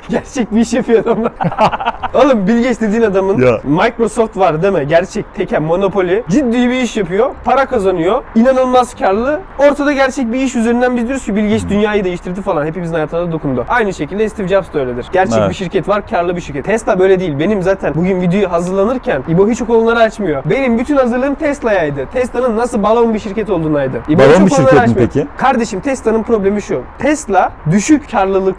Gerçek 0.09 0.55
bir 0.55 0.61
iş 0.61 0.73
yapıyor 0.73 1.01
adamlar. 1.03 1.33
Oğlum 2.15 2.47
Bill 2.47 2.57
Gates 2.63 2.82
dediğin 2.83 3.03
adamın 3.03 3.43
Ya. 3.43 3.61
Microsoft 3.65 4.37
var 4.37 4.63
değil 4.63 4.73
mi? 4.75 4.87
Gerçek 4.89 5.35
teken 5.35 5.63
monopoli. 5.63 6.25
Ciddi 6.29 6.69
bir 6.71 6.75
iş 6.83 6.97
yapıyor. 6.97 7.31
Para 7.45 7.67
kazanıyor. 7.67 8.23
inanılmaz 8.35 8.95
karlı. 8.95 9.41
Ortada 9.59 9.93
gerçek 9.93 10.33
bir 10.33 10.39
iş 10.41 10.57
üzerinden 10.57 10.97
biz 10.97 11.07
diyoruz 11.07 11.25
ki 11.25 11.37
Bill 11.37 11.43
Gates 11.45 11.69
dünyayı 11.69 12.05
değiştirdi 12.05 12.43
falan. 12.43 12.67
Hepimizin 12.67 12.95
hayatına 12.95 13.33
dokundu. 13.33 13.65
Aynı 13.69 13.95
şekilde 13.95 14.29
Steve 14.29 14.49
Jobs 14.49 14.73
da 14.75 14.79
öyledir. 14.79 15.07
Gerçek 15.13 15.39
Evet. 15.39 15.51
bir 15.51 15.55
şirket 15.55 15.89
var. 15.89 16.07
Karlı 16.11 16.37
bir 16.37 16.41
şirket. 16.41 16.65
Tesla 16.65 16.99
böyle 16.99 17.21
değil. 17.21 17.39
Benim 17.39 17.63
zaten 17.63 17.95
bugün 17.95 18.21
videoyu 18.21 18.53
hazırlanırken 18.53 19.23
İbo 19.29 19.49
hiç 19.49 19.63
o 19.63 19.67
konuları 19.67 19.99
açmıyor. 19.99 20.43
Benim 20.51 20.79
bütün 20.79 20.97
hazırlığım 20.97 21.35
Tesla'yaydı. 21.35 22.07
Tesla'nın 22.13 22.57
nasıl 22.57 22.83
balon 22.83 23.15
bir 23.15 23.19
şirket 23.19 23.51
olduğunaydı. 23.51 23.97
İbo 24.09 24.23
Balon 24.23 24.47
bir 24.47 24.51
şirket 24.51 24.73
mi 24.73 24.81
açmıyor. 24.81 25.09
peki? 25.13 25.27
Kardeşim 25.37 25.81
Tesla'nın 25.81 26.23
problemi 26.23 26.63
şu. 26.63 26.81
Tesla 26.99 27.53
düşük 27.71 28.11
karlılık 28.11 28.57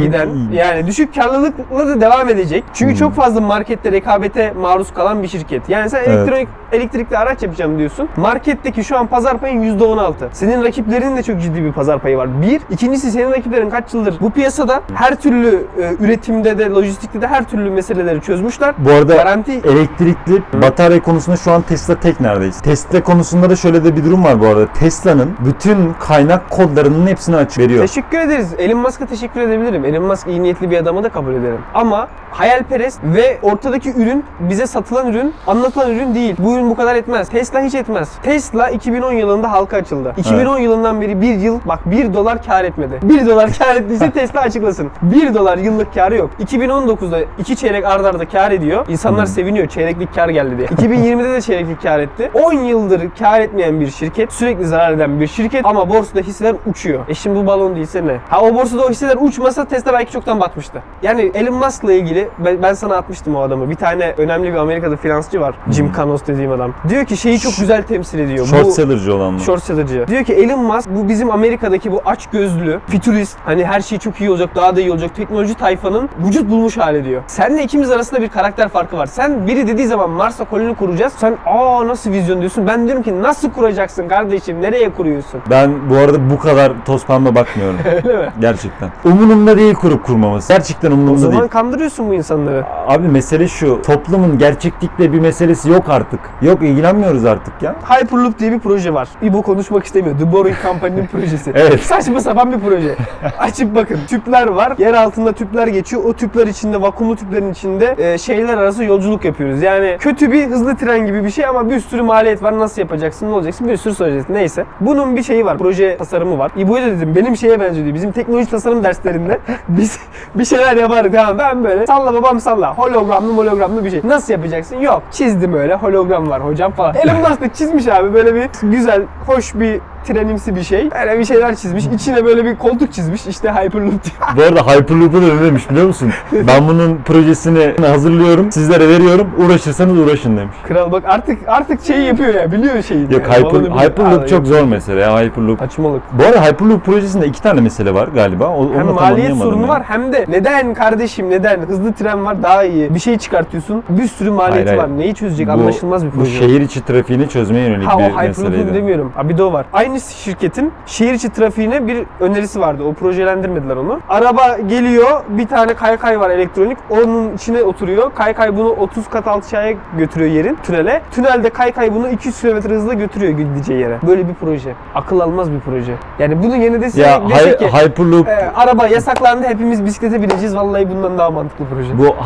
giden 0.00 0.28
yani 0.52 0.86
düşük 0.86 1.14
karlılıkla 1.14 1.88
da 1.88 2.00
devam 2.00 2.28
edecek. 2.28 2.64
Çünkü 2.74 2.92
Hmm. 2.92 2.98
çok 2.98 3.12
fazla 3.14 3.40
markette 3.54 3.92
rekabete 3.92 4.52
maruz 4.52 4.94
kalan 4.94 5.22
bir 5.22 5.28
şirket. 5.28 5.68
Yani 5.68 5.90
sen 5.90 5.98
Evet. 5.98 6.08
elektronik 6.08 6.48
elektrikli 6.72 7.18
araç 7.18 7.42
yapacağım 7.42 7.78
diyorsun. 7.78 8.08
Marketteki 8.16 8.84
şu 8.84 8.98
an 8.98 9.06
pazar 9.06 9.38
payın 9.38 9.78
%16. 9.78 10.12
Senin 10.32 10.64
rakiplerinin 10.64 11.16
de 11.16 11.22
çok 11.22 11.40
ciddi 11.40 11.64
bir 11.64 11.72
pazar 11.72 11.98
payı 11.98 12.16
var. 12.16 12.42
Bir. 12.42 12.60
İkincisi 12.70 13.10
senin 13.10 13.30
rakiplerin 13.30 13.70
kaç 13.70 13.94
yıldır 13.94 14.14
bu 14.20 14.30
piyasada 14.30 14.82
her 14.94 15.14
türlü 15.14 15.66
e, 15.82 16.04
üretimde 16.04 16.58
de 16.58 16.70
lojistikte 16.70 17.22
de 17.22 17.26
her 17.26 17.44
türlü 17.44 17.70
meseleleri 17.70 18.20
çözmüşler. 18.20 18.74
Bu 18.78 18.90
arada 18.90 19.16
Garanti 19.16 19.52
elektrikli 19.52 20.42
batarya 20.62 21.02
konusunda 21.02 21.36
şu 21.36 21.52
an 21.52 21.62
Tesla 21.62 22.00
tek 22.00 22.20
neredeyiz. 22.20 22.60
Tesla 22.60 23.02
konusunda 23.02 23.50
da 23.50 23.56
şöyle 23.56 23.84
de 23.84 23.96
bir 23.96 24.04
durum 24.04 24.24
var 24.24 24.40
bu 24.40 24.46
arada. 24.46 24.66
Tesla'nın 24.80 25.34
bütün 25.46 25.92
kaynak 26.00 26.50
kodlarının 26.50 27.06
hepsini 27.06 27.36
açık 27.36 27.58
veriyor. 27.58 27.86
Teşekkür 27.86 28.18
ederiz. 28.18 28.54
Elon 28.58 28.78
Musk'a 28.78 29.06
teşekkür 29.06 29.40
edebilirim. 29.40 29.84
Elon 29.84 30.04
Musk 30.04 30.26
iyi 30.28 30.42
niyetli 30.42 30.70
bir 30.70 30.78
adamı 30.78 31.04
da 31.04 31.08
kabul 31.08 31.32
ederim. 31.34 31.58
Ama 31.74 32.08
hayalperest 32.30 33.00
ve 33.04 33.38
ortadaki 33.44 33.92
ürün 33.92 34.24
bize 34.40 34.66
satılan 34.66 35.06
ürün, 35.06 35.34
anlatılan 35.46 35.90
ürün 35.90 36.14
değil. 36.14 36.36
Bu 36.38 36.54
ürün 36.54 36.70
bu 36.70 36.76
kadar 36.76 36.94
etmez. 36.94 37.28
Tesla 37.28 37.60
hiç 37.60 37.74
etmez. 37.74 38.12
Tesla 38.22 38.70
2010 38.70 39.12
yılında 39.12 39.52
halka 39.52 39.76
açıldı. 39.76 40.14
2010 40.16 40.58
yılından 40.58 41.00
beri 41.00 41.20
bir 41.20 41.34
yıl 41.34 41.60
bak 41.64 41.90
1 41.90 42.14
dolar 42.14 42.42
kar 42.42 42.64
etmedi. 42.64 43.00
1 43.02 43.26
dolar 43.26 43.50
kar 43.58 43.76
ettiyse 43.76 44.10
Tesla 44.14 44.40
açıklasın. 44.40 44.90
1 45.02 45.34
dolar 45.34 45.58
yıllık 45.58 45.94
karı 45.94 46.16
yok. 46.16 46.30
2019'da 46.44 47.18
2 47.38 47.56
çeyrek 47.56 47.84
ardarda 47.84 48.14
arda 48.14 48.28
kar 48.28 48.50
ediyor. 48.50 48.86
İnsanlar 48.88 49.26
seviniyor 49.26 49.68
çeyreklik 49.68 50.14
kar 50.14 50.28
geldi 50.28 50.58
diye. 50.58 50.68
2020'de 50.68 51.32
de 51.32 51.40
çeyreklik 51.40 51.82
kar 51.82 51.98
etti. 51.98 52.30
10 52.34 52.52
yıldır 52.52 53.10
kar 53.18 53.40
etmeyen 53.40 53.80
bir 53.80 53.90
şirket, 53.90 54.32
sürekli 54.32 54.66
zarar 54.66 54.92
eden 54.92 55.20
bir 55.20 55.26
şirket 55.26 55.66
ama 55.66 55.90
borsada 55.90 56.20
hisseler 56.20 56.56
uçuyor. 56.66 57.08
E 57.08 57.14
şimdi 57.14 57.38
bu 57.40 57.46
balon 57.46 57.76
değilse 57.76 58.06
ne? 58.06 58.16
Ha 58.30 58.42
o 58.42 58.54
borsada 58.54 58.82
o 58.84 58.90
hisseler 58.90 59.16
uçmasa 59.20 59.64
Tesla 59.64 59.92
belki 59.92 60.12
çoktan 60.12 60.40
batmıştı. 60.40 60.82
Yani 61.02 61.30
Elon 61.34 61.54
Musk'la 61.54 61.92
ilgili 61.92 62.28
ben, 62.38 62.62
ben 62.62 62.74
sana 62.74 62.96
atmıştım 62.96 63.33
o 63.34 63.40
adamı. 63.42 63.70
Bir 63.70 63.74
tane 63.74 64.14
önemli 64.18 64.52
bir 64.52 64.58
Amerika'da 64.58 64.96
finansçı 64.96 65.40
var. 65.40 65.54
Jim 65.70 65.92
Canos 65.96 66.20
dediğim 66.26 66.52
adam. 66.52 66.72
Diyor 66.88 67.04
ki 67.04 67.16
şeyi 67.16 67.38
çok 67.40 67.52
güzel 67.60 67.82
temsil 67.82 68.18
ediyor. 68.18 68.46
Short 68.46 68.64
Bu- 68.64 68.70
seller'cı 68.72 69.14
olan 69.14 69.32
mı? 69.34 69.40
Short 69.40 69.62
seller'cı. 69.62 70.04
Diyor 70.08 70.24
ki 70.24 70.32
Elon 70.34 70.64
Musk 70.64 70.88
bu 70.90 71.08
bizim 71.08 71.30
Amerika'daki 71.30 71.92
bu 71.92 72.02
aç 72.06 72.26
gözlü, 72.26 72.80
fütürist, 72.88 73.36
hani 73.44 73.64
her 73.64 73.80
şey 73.80 73.98
çok 73.98 74.20
iyi 74.20 74.30
olacak, 74.30 74.50
daha 74.54 74.76
da 74.76 74.80
iyi 74.80 74.90
olacak 74.90 75.14
teknoloji 75.16 75.54
tayfanın 75.54 76.08
vücut 76.26 76.50
bulmuş 76.50 76.76
hali 76.76 77.04
diyor. 77.04 77.22
Senle 77.26 77.62
ikimiz 77.62 77.90
arasında 77.90 78.22
bir 78.22 78.28
karakter 78.28 78.68
farkı 78.68 78.96
var. 78.96 79.06
Sen 79.06 79.46
biri 79.46 79.66
dediği 79.66 79.86
zaman 79.86 80.10
Mars'a 80.10 80.44
koloni 80.44 80.74
kuracağız. 80.74 81.12
Sen 81.16 81.36
aa 81.46 81.86
nasıl 81.88 82.10
vizyon 82.10 82.38
diyorsun. 82.40 82.66
Ben 82.66 82.84
diyorum 82.86 83.02
ki 83.02 83.22
nasıl 83.22 83.50
kuracaksın 83.52 84.08
kardeşim? 84.08 84.62
Nereye 84.62 84.90
kuruyorsun? 84.92 85.40
Ben 85.50 85.90
bu 85.90 85.96
arada 85.96 86.30
bu 86.30 86.38
kadar 86.38 86.72
toz 86.86 87.06
pembe 87.06 87.34
bakmıyorum. 87.34 87.76
Öyle 87.94 88.16
mi? 88.18 88.28
Gerçekten. 88.40 88.88
Umurumda 89.04 89.58
değil 89.58 89.74
kurup 89.74 90.04
kurmaması. 90.04 90.52
Gerçekten 90.52 90.90
O 90.90 90.94
umurumda 90.94 91.18
zaman 91.18 91.38
değil. 91.40 91.48
kandırıyorsun 91.50 92.08
bu 92.10 92.14
insanları. 92.14 92.64
Abi 92.88 93.08
mesele 93.24 93.48
şu. 93.48 93.82
Toplumun 93.82 94.38
gerçeklikle 94.38 95.12
bir 95.12 95.18
meselesi 95.18 95.70
yok 95.70 95.88
artık. 95.88 96.20
Yok 96.42 96.62
ilgilenmiyoruz 96.62 97.24
artık 97.24 97.62
ya. 97.62 97.74
Hyperloop 97.88 98.38
diye 98.38 98.52
bir 98.52 98.58
proje 98.58 98.94
var. 98.94 99.08
İbo 99.22 99.42
konuşmak 99.42 99.84
istemiyor. 99.84 100.18
The 100.18 100.32
Boring 100.32 100.56
Company'nin 100.62 101.06
projesi. 101.06 101.52
Evet. 101.64 101.80
Saçma 101.80 102.20
sapan 102.20 102.52
bir 102.52 102.58
proje. 102.58 102.96
Açıp 103.38 103.74
bakın. 103.74 103.98
Tüpler 104.08 104.46
var. 104.46 104.72
Yer 104.78 104.94
altında 104.94 105.32
tüpler 105.32 105.66
geçiyor. 105.66 106.04
O 106.04 106.12
tüpler 106.12 106.46
içinde, 106.46 106.82
vakumlu 106.82 107.16
tüplerin 107.16 107.52
içinde 107.52 107.94
e, 107.98 108.18
şehirler 108.18 108.58
arası 108.58 108.84
yolculuk 108.84 109.24
yapıyoruz. 109.24 109.62
Yani 109.62 109.96
kötü 110.00 110.32
bir 110.32 110.46
hızlı 110.46 110.76
tren 110.76 111.06
gibi 111.06 111.24
bir 111.24 111.30
şey 111.30 111.46
ama 111.46 111.70
bir 111.70 111.80
sürü 111.80 112.02
maliyet 112.02 112.42
var. 112.42 112.58
Nasıl 112.58 112.80
yapacaksın, 112.82 113.26
ne 113.26 113.34
olacaksın? 113.34 113.68
Bir 113.68 113.76
sürü 113.76 113.94
söyleyeceksin. 113.94 114.34
Neyse. 114.34 114.64
Bunun 114.80 115.16
bir 115.16 115.22
şeyi 115.22 115.44
var. 115.44 115.58
Proje 115.58 115.96
tasarımı 115.96 116.38
var. 116.38 116.50
İbo'ya 116.56 116.86
da 116.86 116.90
dedim 116.90 117.14
benim 117.16 117.36
şeye 117.36 117.60
benziyor 117.60 117.84
diyor. 117.84 117.94
Bizim 117.94 118.12
teknoloji 118.12 118.50
tasarım 118.50 118.84
derslerinde 118.84 119.38
biz 119.68 119.98
bir 120.34 120.44
şeyler 120.44 120.76
yapardık. 120.76 121.12
Tamam 121.12 121.38
ben 121.38 121.64
böyle 121.64 121.86
salla 121.86 122.14
babam 122.14 122.40
salla. 122.40 122.74
Hologramlı 123.14 123.36
hologramlı 123.50 123.84
bir 123.84 123.90
şey. 123.90 124.00
Nasıl 124.04 124.32
yapacaksın? 124.32 124.76
Yok. 124.76 125.02
Çizdim 125.10 125.54
öyle. 125.54 125.74
Hologram 125.74 126.28
var 126.30 126.44
hocam 126.44 126.72
falan. 126.72 126.94
Elon 126.94 127.16
Musk 127.20 127.40
da 127.40 127.52
çizmiş 127.52 127.88
abi 127.88 128.14
böyle 128.14 128.34
bir 128.34 128.48
güzel, 128.62 129.02
hoş 129.26 129.54
bir 129.54 129.80
trenimsi 130.04 130.56
bir 130.56 130.62
şey. 130.62 130.90
Böyle 130.90 131.18
bir 131.18 131.24
şeyler 131.24 131.54
çizmiş. 131.56 131.86
İçine 131.86 132.24
böyle 132.24 132.44
bir 132.44 132.56
koltuk 132.56 132.92
çizmiş. 132.92 133.26
İşte 133.26 133.50
Hyperloop 133.50 134.04
diye. 134.04 134.14
Bu 134.36 134.42
arada 134.42 134.60
Hyperloop'u 134.66 135.22
da 135.22 135.26
ne 135.34 135.42
demiş 135.44 135.70
biliyor 135.70 135.86
musun? 135.86 136.10
Ben 136.32 136.68
bunun 136.68 136.96
projesini 137.04 137.74
hazırlıyorum, 137.86 138.52
sizlere 138.52 138.88
veriyorum. 138.88 139.26
Uğraşırsanız 139.46 139.98
uğraşın 139.98 140.36
demiş. 140.36 140.56
Kral 140.68 140.92
bak 140.92 141.02
artık 141.06 141.38
artık 141.48 141.84
şeyi 141.84 142.06
yapıyor 142.06 142.34
ya. 142.34 142.52
Biliyor 142.52 142.82
şeyi. 142.82 143.02
Yok 143.02 143.12
yani. 143.12 143.46
Hyper. 143.46 143.60
Hyperloop 143.60 144.22
Aa, 144.22 144.26
çok 144.26 144.38
yok. 144.38 144.46
zor 144.46 144.64
mesele 144.64 145.00
ya 145.00 145.20
Hyperloop. 145.22 145.58
Saçmalık. 145.58 146.02
Bu 146.12 146.22
arada 146.24 146.44
Hyperloop 146.46 146.84
projesinde 146.84 147.26
iki 147.26 147.42
tane 147.42 147.60
mesele 147.60 147.94
var 147.94 148.08
galiba. 148.14 148.48
O, 148.48 148.74
Hem 148.74 148.86
maliyet 148.86 149.36
sorunu 149.36 149.62
ya. 149.62 149.68
var 149.68 149.82
hem 149.86 150.12
de 150.12 150.24
neden 150.28 150.74
kardeşim 150.74 151.30
neden 151.30 151.60
hızlı 151.60 151.92
tren 151.92 152.24
var 152.24 152.42
daha 152.42 152.64
iyi. 152.64 152.94
Bir 152.94 153.00
şey 153.04 153.18
çıkartıyorsun. 153.18 153.82
Bir 153.88 154.06
sürü 154.08 154.30
maliyeti 154.30 154.68
Hayır, 154.68 154.78
var. 154.82 154.86
hayır. 154.88 154.98
Neyi 155.00 155.14
çözecek 155.14 155.48
Bu- 155.48 155.52
anlaşılmaz 155.52 156.04
bir 156.06 156.10
Bu 156.12 156.14
proje. 156.14 156.38
şehir 156.38 156.60
içi 156.60 156.84
trafiğini 156.84 157.28
çözmeye 157.28 157.68
yönelik 157.68 157.88
Ha 157.88 157.96
o 157.96 158.00
bir 158.22 158.28
meseleydi. 158.28 158.74
demiyorum. 158.74 159.12
Ha 159.16 159.28
bir 159.28 159.38
de 159.38 159.42
o 159.42 159.52
var. 159.52 159.66
Aynı 159.72 160.00
şirketin 160.00 160.72
şehir 160.86 161.12
içi 161.14 161.30
trafiğine 161.32 161.86
bir 161.86 162.04
önerisi 162.20 162.60
vardı. 162.60 162.82
O 162.84 162.92
projelendirmediler 162.92 163.76
onu. 163.76 164.00
Araba 164.08 164.58
geliyor, 164.68 165.20
bir 165.28 165.46
tane 165.48 165.74
kaykay 165.74 166.20
var 166.20 166.30
elektronik. 166.30 166.78
Onun 166.90 167.34
içine 167.34 167.62
oturuyor. 167.62 168.14
Kaykay 168.14 168.56
bunu 168.56 168.68
30 168.68 169.08
kat 169.08 169.26
alçağa 169.28 169.72
götürüyor 169.98 170.30
yerin, 170.30 170.58
tünele. 170.62 171.02
Tünelde 171.10 171.50
kaykay 171.50 171.94
bunu 171.94 172.08
200 172.08 172.40
km 172.40 172.68
hızla 172.70 172.94
götürüyor 172.94 173.32
gideceği 173.38 173.80
yere. 173.80 173.98
Böyle 174.06 174.28
bir 174.28 174.34
proje. 174.34 174.72
Akıl 174.94 175.20
almaz 175.20 175.50
bir 175.52 175.60
proje. 175.60 175.92
Yani 176.18 176.42
bunu 176.42 176.56
yeni 176.56 176.80
dese, 176.82 177.00
Ya 177.00 177.16
Hy- 177.18 177.58
ki 177.58 177.66
Hyperloop 177.66 178.28
e, 178.28 178.50
araba 178.54 178.86
yasaklandı 178.86 179.46
hepimiz 179.46 179.84
bisiklete 179.84 180.22
bineceğiz. 180.22 180.56
Vallahi 180.56 180.90
bundan 180.90 181.18
daha 181.18 181.30
mantıklı 181.30 181.64
proje. 181.74 181.98
bu 181.98 182.16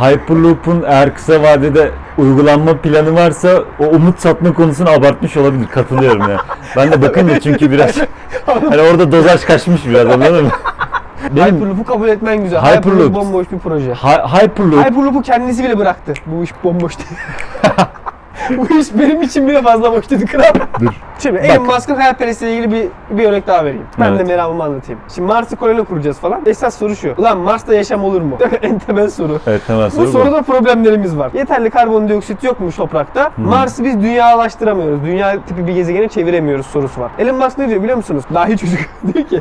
Hyperloop'un 0.58 0.84
eğer 0.88 1.14
kısa 1.14 1.42
vadede 1.42 1.90
uygulanma 2.18 2.76
planı 2.76 3.14
varsa 3.14 3.48
o 3.80 3.84
umut 3.84 4.20
satma 4.20 4.52
konusunu 4.54 4.90
abartmış 4.90 5.36
olabilir. 5.36 5.66
Katılıyorum 5.68 6.30
ya. 6.30 6.36
Ben 6.76 6.92
de 6.92 7.02
bakınca 7.02 7.40
çünkü 7.40 7.70
biraz 7.70 7.96
hani 8.46 8.80
orada 8.82 9.12
dozaj 9.12 9.44
kaçmış 9.44 9.86
biraz 9.86 10.06
anladın 10.06 10.44
mı? 10.44 10.50
Benim 11.30 11.54
Hyperloop'u 11.56 11.84
kabul 11.84 12.08
etmen 12.08 12.42
güzel. 12.42 12.60
Hyperloop. 12.60 12.84
Hyperloop 12.84 13.14
bomboş 13.14 13.46
bir 13.52 13.58
proje. 13.58 13.92
Hy- 13.92 14.42
Hyperloop 14.42 14.84
Hyperloop'u 14.86 15.22
kendisi 15.22 15.64
bile 15.64 15.78
bıraktı. 15.78 16.12
Bu 16.26 16.42
iş 16.44 16.50
bomboş 16.64 16.98
dedi. 16.98 17.06
Bu 18.56 18.78
iş 18.78 18.86
benim 18.98 19.22
için 19.22 19.48
bile 19.48 19.62
fazla 19.62 19.92
boş 19.92 20.10
dedi 20.10 20.26
kral. 20.26 20.42
Dur. 20.80 20.92
Şimdi 21.18 21.38
Bak. 21.38 21.44
Elon 21.44 21.66
Musk'ın 21.66 21.94
hayalperestle 21.94 22.52
ilgili 22.52 22.72
bir, 22.72 23.18
bir 23.18 23.24
örnek 23.28 23.46
daha 23.46 23.64
vereyim. 23.64 23.86
Ben 24.00 24.08
Evet. 24.08 24.18
de 24.20 24.24
meramımı 24.24 24.62
anlatayım. 24.62 25.00
Şimdi 25.14 25.28
Mars'ı 25.28 25.56
koloni 25.56 25.84
kuracağız 25.84 26.18
falan. 26.18 26.40
Esas 26.46 26.78
soru 26.78 26.96
şu. 26.96 27.14
Ulan 27.18 27.38
Mars'ta 27.38 27.74
yaşam 27.74 28.04
olur 28.04 28.22
mu? 28.22 28.38
en 28.62 28.78
temel 28.78 29.10
soru. 29.10 29.40
Evet 29.46 29.66
temel 29.66 29.86
Bu 29.86 29.90
soru 29.90 30.06
bu. 30.06 30.10
soruda 30.10 30.42
problemlerimiz 30.42 31.18
var. 31.18 31.30
Yeterli 31.34 31.70
karbondioksit 31.70 32.44
yokmuş 32.44 32.76
toprakta. 32.76 33.30
Mars'ı 33.36 33.84
biz 33.84 34.02
dünyalaştıramıyoruz. 34.02 35.04
Dünya 35.04 35.44
tipi 35.46 35.66
bir 35.66 35.72
gezegene 35.74 36.08
çeviremiyoruz 36.08 36.66
sorusu 36.66 37.00
var. 37.00 37.10
Elon 37.18 37.36
Musk 37.36 37.58
ne 37.58 37.68
diyor 37.68 37.82
biliyor 37.82 37.96
musunuz? 37.96 38.24
Dahi 38.34 38.56
çocuk 38.58 38.80
diyor 39.14 39.24
ki 39.26 39.40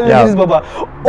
Hallederiz 0.00 0.30
Ya. 0.34 0.38
baba. 0.38 0.62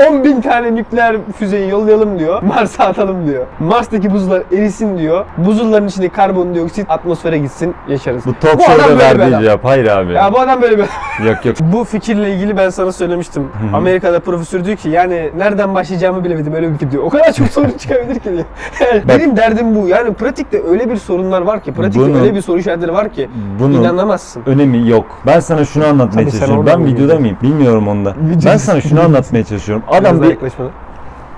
10 0.09 0.23
bin 0.23 0.41
tane 0.41 0.75
nükleer 0.75 1.15
füzeyi 1.39 1.69
yollayalım 1.69 2.19
diyor. 2.19 2.41
Mars'a 2.43 2.83
atalım 2.85 3.27
diyor. 3.27 3.45
Mars'taki 3.59 4.11
buzullar 4.11 4.43
erisin 4.53 4.97
diyor. 4.97 5.25
Buzulların 5.37 5.87
içindeki 5.87 6.13
karbondioksit 6.15 6.85
atmosfere 6.91 7.37
gitsin 7.37 7.75
yaşarız. 7.87 8.25
Bu 8.25 8.33
talk 8.41 8.61
show'da 8.61 8.97
verdiği 8.97 9.43
cevap. 9.43 9.65
Hayır 9.65 9.87
abi. 9.87 10.13
Ya 10.13 10.33
bu 10.33 10.39
adam 10.39 10.61
böyle 10.61 10.77
bir 10.77 10.85
Yok 11.27 11.45
yok. 11.45 11.55
Bu 11.59 11.83
fikirle 11.83 12.33
ilgili 12.33 12.57
ben 12.57 12.69
sana 12.69 12.91
söylemiştim. 12.91 13.47
Amerika'da 13.73 14.19
profesör 14.19 14.65
diyor 14.65 14.77
ki 14.77 14.89
yani 14.89 15.29
nereden 15.37 15.75
başlayacağımı 15.75 16.23
bilemedim 16.23 16.53
öyle 16.53 16.79
bir 16.79 16.91
diyor. 16.91 17.03
O 17.03 17.09
kadar 17.09 17.31
çok 17.33 17.47
sorun 17.47 17.69
çıkabilir 17.77 18.19
ki 18.19 18.29
diyor. 18.31 18.45
Yani 18.81 19.01
Bak- 19.07 19.19
benim 19.19 19.37
derdim 19.37 19.75
bu. 19.75 19.87
Yani 19.87 20.13
pratikte 20.13 20.61
öyle 20.69 20.89
bir 20.89 20.95
sorunlar 20.97 21.41
var 21.41 21.59
ki, 21.63 21.73
pratikte 21.73 21.99
Bunun- 21.99 22.19
öyle 22.21 22.35
bir 22.35 22.41
soru 22.41 22.57
işaretleri 22.59 22.93
var 22.93 23.09
ki 23.09 23.29
Bunun 23.59 23.73
inanamazsın. 23.73 24.43
önemi 24.45 24.89
yok. 24.89 25.05
Ben 25.25 25.39
sana 25.39 25.65
şunu 25.65 25.85
anlatmaya 25.85 26.21
Tabii 26.27 26.31
çalışıyorum. 26.37 26.65
Ben 26.65 26.85
videoda 26.85 27.19
mıyım? 27.19 27.37
Bilmiyorum 27.41 27.87
onda. 27.87 28.13
Ben 28.45 28.57
sana 28.57 28.78
şunu 28.81 29.01
anlatmaya 29.01 29.43
çalışıyorum. 29.43 29.83
Adam 29.87 30.21
bir 30.21 30.37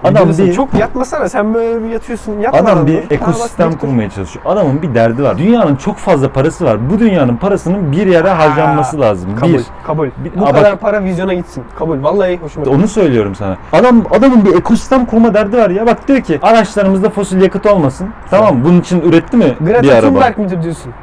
adam 0.04 0.30
bir 0.30 0.54
çok 0.54 0.74
yatmasana 0.74 1.30
sen 1.30 1.54
böyle 1.54 1.84
bir 1.84 1.90
yatıyorsun. 1.90 2.40
Yatma 2.40 2.60
Adam 2.60 2.88
bir 2.88 2.94
dur. 2.98 3.00
Ha, 3.02 3.06
ekosistem 3.10 3.72
bak, 3.72 3.80
kurmaya 3.82 4.10
çalışıyor. 4.10 4.46
Adamın 4.48 4.82
bir 4.82 4.96
derdi 4.96 5.24
var. 5.24 5.38
Dünyanın 5.38 5.76
çok 5.76 5.98
fazla 5.98 6.30
parası 6.30 6.66
var. 6.66 6.90
Bu 6.90 7.00
dünyanın 7.00 7.38
parasının 7.38 7.92
bir 7.92 8.08
yere 8.08 8.30
harcanması 8.30 9.00
lazım. 9.02 9.36
Kabul, 9.40 9.54
Bir. 9.54 9.64
kabul. 9.88 10.08
Bir- 10.18 10.40
Bu 10.40 10.44
Aa, 10.46 10.48
bak- 10.48 10.56
kadar 10.56 10.76
para 10.78 11.04
vizyona 11.04 11.34
gitsin. 11.34 11.64
Kabul. 11.80 12.04
Vallahi 12.04 12.40
hoşuma 12.44 12.66
gitti. 12.66 12.78
Onu 12.78 12.88
söylüyorum 12.88 13.36
sana. 13.36 13.58
Adam 13.74 14.04
adamın 14.12 14.46
bir 14.46 14.56
ekosistem 14.56 15.06
kurma 15.06 15.34
derdi 15.34 15.58
var 15.58 15.70
ya. 15.70 15.86
Bak 15.88 16.08
diyor 16.08 16.22
ki 16.22 16.40
araçlarımızda 16.42 17.10
fosil 17.10 17.42
yakıt 17.42 17.66
olmasın. 17.66 18.10
Tamam? 18.30 18.64
Bunun 18.64 18.80
için 18.82 19.02
üretti 19.02 19.38
mi 19.38 19.56
bir 19.60 19.66
Greta 19.66 19.94
araba? 19.94 20.02
Thunberg 20.08 20.38
midir 20.38 20.64
diyorsun? 20.64 20.94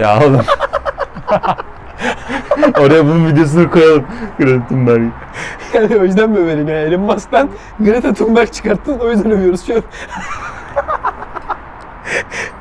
Ya 0.00 0.18
oğlum. 0.26 0.40
Oraya 2.80 3.04
bunun 3.04 3.26
videosunu 3.26 3.70
koyalım. 3.70 4.04
Greta 4.38 4.68
Thunberg. 4.68 5.02
Yani 5.74 5.96
o 6.00 6.04
yüzden 6.04 6.30
mi 6.30 6.38
överim 6.38 6.68
ya? 6.68 6.80
Elon 6.82 7.00
Musk'tan 7.00 7.48
Greta 7.80 8.14
Thunberg 8.14 8.52
çıkarttın 8.52 8.98
o 8.98 9.10
yüzden 9.10 9.30
övüyoruz 9.30 9.66
şu 9.66 9.74
an. 9.74 9.82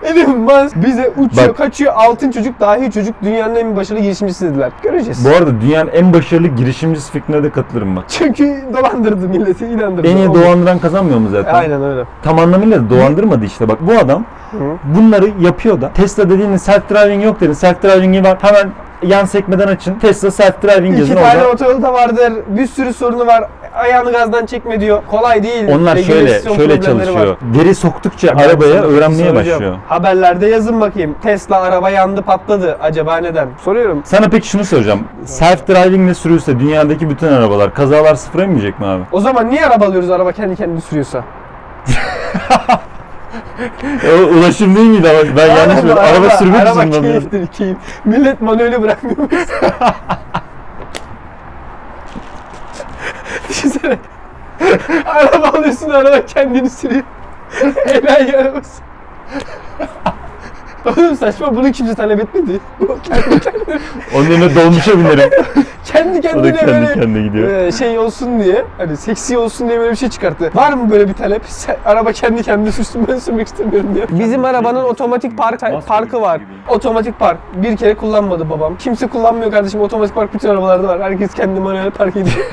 Elon 0.04 0.38
Musk 0.40 0.76
bize 0.76 1.10
uçuyor, 1.18 1.50
Bak- 1.50 1.58
kaçıyor. 1.58 1.94
Altın 1.96 2.32
çocuk, 2.32 2.60
dahi 2.60 2.92
çocuk 2.92 3.16
dünyanın 3.24 3.56
en 3.56 3.76
başarılı 3.76 4.02
girişimcisi 4.04 4.46
dediler. 4.50 4.72
Göreceğiz. 4.84 5.26
Bu 5.26 5.30
arada 5.30 5.62
dünyanın 5.62 5.90
en 5.94 6.14
başarılı 6.14 6.48
girişimcisi 6.48 7.12
fikrine 7.12 7.44
de 7.44 7.50
katılırım 7.50 7.96
bak. 7.96 8.04
Çünkü 8.08 8.64
dolandırdı 8.74 9.30
milleti, 9.30 9.66
inandırdı. 9.66 10.08
En 10.08 10.18
iyi 10.18 10.28
dolandıran 10.28 10.80
kazanmıyor 10.80 11.20
mu 11.20 11.30
zaten? 11.30 11.54
Aynen 11.54 11.84
öyle. 11.84 12.04
Tam 12.24 12.40
anlamıyla 12.40 12.90
dolandırmadı 12.90 13.46
işte. 13.46 13.68
Bak 13.68 13.78
bu 13.82 13.92
adam 13.94 14.26
Hı. 14.52 14.58
bunları 14.96 15.32
yapıyor 15.40 15.82
da. 15.82 15.92
Tesla 15.94 16.30
dediğinde 16.30 16.58
self 16.58 16.90
driving 16.90 17.24
yok 17.24 17.42
dedi. 17.42 17.56
Self 17.56 17.84
driving'i 17.84 18.24
var. 18.24 18.38
Hemen 18.42 18.70
yan 19.04 19.26
sekmeden 19.26 19.68
açın. 19.68 19.96
Tesla 20.00 20.32
self 20.32 20.64
driving 20.64 20.92
İki 20.94 21.00
yazın 21.00 21.16
tane 21.16 21.38
orada. 21.38 21.50
otoyolu 21.50 21.82
da 21.82 21.94
vardır. 21.94 22.34
Bir 22.48 22.68
sürü 22.68 22.94
sorunu 22.94 23.26
var. 23.28 23.44
Ayağını 23.76 24.12
gazdan 24.12 24.46
çekme 24.46 24.80
diyor. 24.82 25.02
Kolay 25.12 25.44
değil. 25.44 25.68
Onlar 25.72 25.98
şöyle 25.98 26.20
Regülasyon 26.22 26.56
şöyle 26.56 26.80
problemleri 26.80 27.06
çalışıyor. 27.06 27.28
var. 27.28 27.38
Veri 27.60 27.76
soktukça 27.76 28.28
Ben 28.38 28.44
arabaya 28.50 28.74
sana 28.74 28.84
bir 28.84 28.88
şey 28.90 28.98
öğrenmeye 28.98 29.30
soracağım. 29.30 29.36
başlıyor. 29.60 29.76
Haberlerde 29.88 30.48
yazın 30.48 30.82
bakayım. 30.82 31.16
Tesla 31.24 31.62
araba 31.62 31.90
yandı 31.90 32.22
patladı. 32.22 32.78
Acaba 32.82 33.18
neden? 33.18 33.48
Soruyorum. 33.66 34.02
Sana 34.06 34.30
peki 34.30 34.48
şunu 34.48 34.66
soracağım. 34.66 35.00
Self 35.26 35.68
driving 35.68 36.06
ile 36.06 36.14
sürülse 36.14 36.60
dünyadaki 36.60 37.10
bütün 37.10 37.28
arabalar 37.28 37.74
kazalar 37.74 38.16
sıfıra 38.16 38.44
inmeyecek 38.44 38.80
mi 38.80 38.86
abi? 38.86 39.04
O 39.12 39.20
zaman 39.20 39.50
niye 39.50 39.66
araba 39.66 39.86
alıyoruz 39.86 40.10
araba 40.10 40.32
kendi 40.32 40.56
kendini 40.56 40.82
sürüyorsa? 40.82 41.24
O 44.08 44.10
ulaşım 44.26 44.76
değil 44.76 44.88
miydi 44.88 45.10
ama 45.10 45.20
ben 45.38 45.48
yanlış 45.56 45.84
mı? 45.84 45.94
Araba, 46.00 46.30
sürmek 46.30 46.62
araba 46.62 46.84
için 46.84 46.90
mi 46.90 47.08
alıyor? 47.08 47.32
keyiftir 47.32 47.48
keyif. 47.58 47.78
Millet 48.06 48.42
manueli 48.42 48.82
bırakmıyor. 48.82 49.18
Düşünsene. 53.50 53.98
araba 55.06 55.58
alıyorsun 55.58 55.90
araba 55.90 56.26
kendini 56.26 56.70
sürüyor. 56.70 57.04
Enayi 57.86 58.38
arabası. 58.38 58.82
Oğlum 60.86 61.16
saçma 61.16 61.56
bunu 61.56 61.72
kimse 61.72 61.96
talep 61.96 62.20
etmedi. 62.20 62.60
Bu 62.80 62.98
kendi 63.04 63.40
kendine, 63.40 63.80
Onun 64.16 64.30
yerine 64.30 64.56
dolmuşa 64.56 65.00
binerim. 65.00 65.30
Kendi 65.94 66.22
kendine 66.22 66.54
kendi 66.54 66.72
böyle 66.72 66.94
kendine 66.94 67.28
gidiyor. 67.28 67.50
e, 67.50 67.72
şey 67.72 68.00
olsun 68.00 68.40
diye 68.40 68.66
hani 68.78 68.98
seksi 68.98 69.38
olsun 69.38 69.70
diye 69.70 69.80
böyle 69.80 69.92
bir 69.92 69.96
şey 69.96 70.10
çıkarttı. 70.10 70.52
Var 70.56 70.74
mı 70.74 70.92
böyle 70.92 71.08
bir 71.08 71.14
talep? 71.14 71.42
Sen- 71.46 71.78
araba 71.86 72.12
kendi 72.12 72.44
kendine 72.44 72.72
sürsün 72.72 73.08
ben 73.08 73.20
sürmek 73.20 73.48
istemiyorum 73.48 73.96
diye. 73.96 74.06
Bizim 74.10 74.46
arabanın 74.46 74.84
otomatik 74.84 75.38
park 75.38 75.62
parkı 75.88 76.22
var. 76.22 76.42
Otomatik 76.70 77.20
park. 77.20 77.38
Bir 77.56 77.78
kere 77.78 77.96
kullanmadı 77.96 78.50
babam. 78.50 78.76
Kimse 78.78 79.08
kullanmıyor 79.08 79.52
kardeşim. 79.52 79.82
Otomatik 79.82 80.16
park 80.16 80.34
bütün 80.34 80.50
arabalarda 80.50 80.88
var. 80.88 81.02
Herkes 81.02 81.34
kendi 81.34 81.60
manuel 81.60 81.92
park 81.92 82.18
ediyor. 82.18 82.36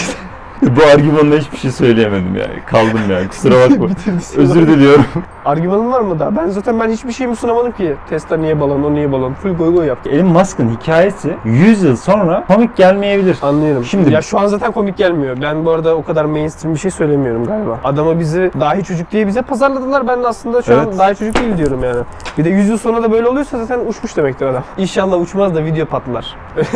Bu 0.76 0.80
argümanla 0.94 1.36
hiçbir 1.36 1.56
şey 1.56 1.70
söyleyemedim 1.70 2.36
yani. 2.36 2.62
Kaldım 2.66 3.00
yani. 3.10 3.28
Kusura 3.28 3.54
bakma. 3.54 3.88
Bitirdi 3.88 4.16
Özür 4.36 4.66
diliyorum. 4.68 5.04
Argümanın 5.44 5.92
var 5.92 6.00
mı 6.00 6.18
daha? 6.18 6.36
Ben 6.36 6.48
zaten 6.48 6.80
ben 6.80 6.88
hiçbir 6.88 7.12
şeyimi 7.12 7.36
sunamadım 7.36 7.72
ki. 7.72 7.94
Tesla 8.10 8.36
niye 8.36 8.60
balon, 8.60 8.82
o 8.82 8.94
niye 8.94 9.12
balon. 9.12 9.32
Full 9.32 9.56
goy 9.56 9.74
goy 9.74 9.86
yaptı. 9.86 10.10
Elon 10.10 10.26
Musk'ın 10.26 10.76
hikayesi 10.80 11.34
100 11.44 11.82
yıl 11.82 11.96
sonra 11.96 12.44
komik 12.48 12.76
gelmeyebilir. 12.76 13.38
Anlıyorum. 13.42 13.84
Şimdi- 13.84 14.12
ya 14.12 14.22
şu 14.22 14.38
an 14.38 14.46
zaten 14.46 14.72
komik 14.72 14.96
gelmiyor. 14.96 15.36
Ben 15.42 15.64
bu 15.64 15.70
arada 15.70 15.94
o 15.96 16.04
kadar 16.04 16.24
mainstream 16.24 16.74
bir 16.74 16.80
şey 16.80 16.90
söylemiyorum 16.90 17.46
galiba. 17.46 17.78
Adama 17.84 18.18
bizi 18.18 18.50
dahi 18.60 18.84
çocuk 18.84 19.10
diye 19.10 19.26
bize 19.26 19.42
pazarladılar. 19.42 20.08
Ben 20.08 20.22
de 20.22 20.26
aslında 20.28 20.62
şu 20.62 20.78
an 20.78 20.84
Evet. 20.88 20.98
dahi 20.98 21.16
çocuk 21.16 21.34
değil 21.34 21.56
diyorum 21.56 21.84
yani. 21.84 22.00
Bir 22.38 22.44
de 22.44 22.48
100 22.50 22.68
yıl 22.68 22.78
sonra 22.78 23.02
da 23.02 23.12
böyle 23.12 23.28
oluyorsa 23.28 23.58
zaten 23.58 23.80
uçmuş 23.86 24.16
demektir 24.16 24.46
adam. 24.46 24.62
İnşallah 24.78 25.20
uçmaz 25.20 25.54
da 25.54 25.64
video 25.64 25.86
patlar. 25.86 26.36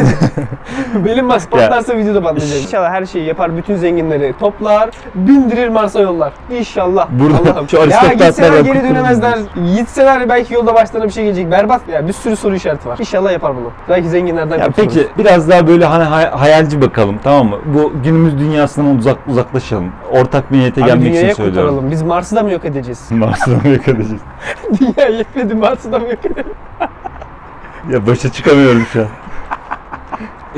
Benim 0.94 1.26
Musk 1.26 1.50
patlarsa 1.50 1.96
video 1.96 2.14
da 2.14 2.22
patlayacak. 2.22 2.62
İnşallah 2.62 2.90
her 2.90 3.06
şeyi 3.06 3.24
yapar. 3.26 3.56
Bütün 3.56 3.73
zenginleri 3.76 4.34
toplar. 4.40 4.90
Bindirir 5.14 5.68
Mars'a 5.68 6.00
yollar. 6.00 6.32
İnşallah. 6.50 7.08
Burada 7.10 7.38
Allah'ım. 7.38 7.68
şu 7.70 7.76
Ya 7.76 8.12
gitseler 8.12 8.60
geri 8.60 8.82
dönemezler. 8.82 9.38
Gitseler 9.76 10.28
belki 10.28 10.54
yolda 10.54 10.74
başlarına 10.74 11.06
bir 11.06 11.12
şey 11.12 11.24
gelecek. 11.24 11.50
Berbat 11.50 11.88
ya. 11.88 12.08
Bir 12.08 12.12
sürü 12.12 12.36
soru 12.36 12.54
işareti 12.54 12.88
var. 12.88 12.98
İnşallah 12.98 13.32
yapar 13.32 13.56
bunu. 13.56 13.70
Belki 13.88 14.08
zenginlerden 14.08 14.58
Ya 14.58 14.66
kurtuluruz. 14.66 14.94
peki 14.94 15.08
biraz 15.18 15.48
daha 15.48 15.66
böyle 15.66 15.84
hani 15.84 16.04
hay- 16.04 16.30
hayalci 16.30 16.82
bakalım 16.82 17.18
tamam 17.24 17.46
mı? 17.48 17.56
Bu 17.74 17.92
günümüz 18.04 18.38
dünyasından 18.38 18.96
uzak 18.98 19.18
uzaklaşalım. 19.28 19.92
Ortak 20.12 20.52
bir 20.52 20.58
niyete 20.58 20.80
Abi 20.82 20.88
gelmek 20.88 21.02
için 21.06 21.14
dünyayı 21.16 21.34
söylüyorum. 21.34 21.68
kurtaralım. 21.68 21.90
Biz 21.90 22.02
Mars'ı 22.02 22.36
da 22.36 22.42
mı 22.42 22.50
yok 22.52 22.64
edeceğiz? 22.64 23.06
Mars'tan 23.10 23.52
yok 23.52 23.88
edeceğiz. 23.88 24.20
Dünya 24.80 25.08
yetmedi 25.08 25.54
Mars'ı 25.54 25.92
da 25.92 25.98
mı 25.98 26.08
yok 26.08 26.26
edelim? 26.26 26.52
Ya 27.90 28.06
başa 28.06 28.32
çıkamıyorum 28.32 28.82
şu 28.92 29.00
an. 29.00 29.06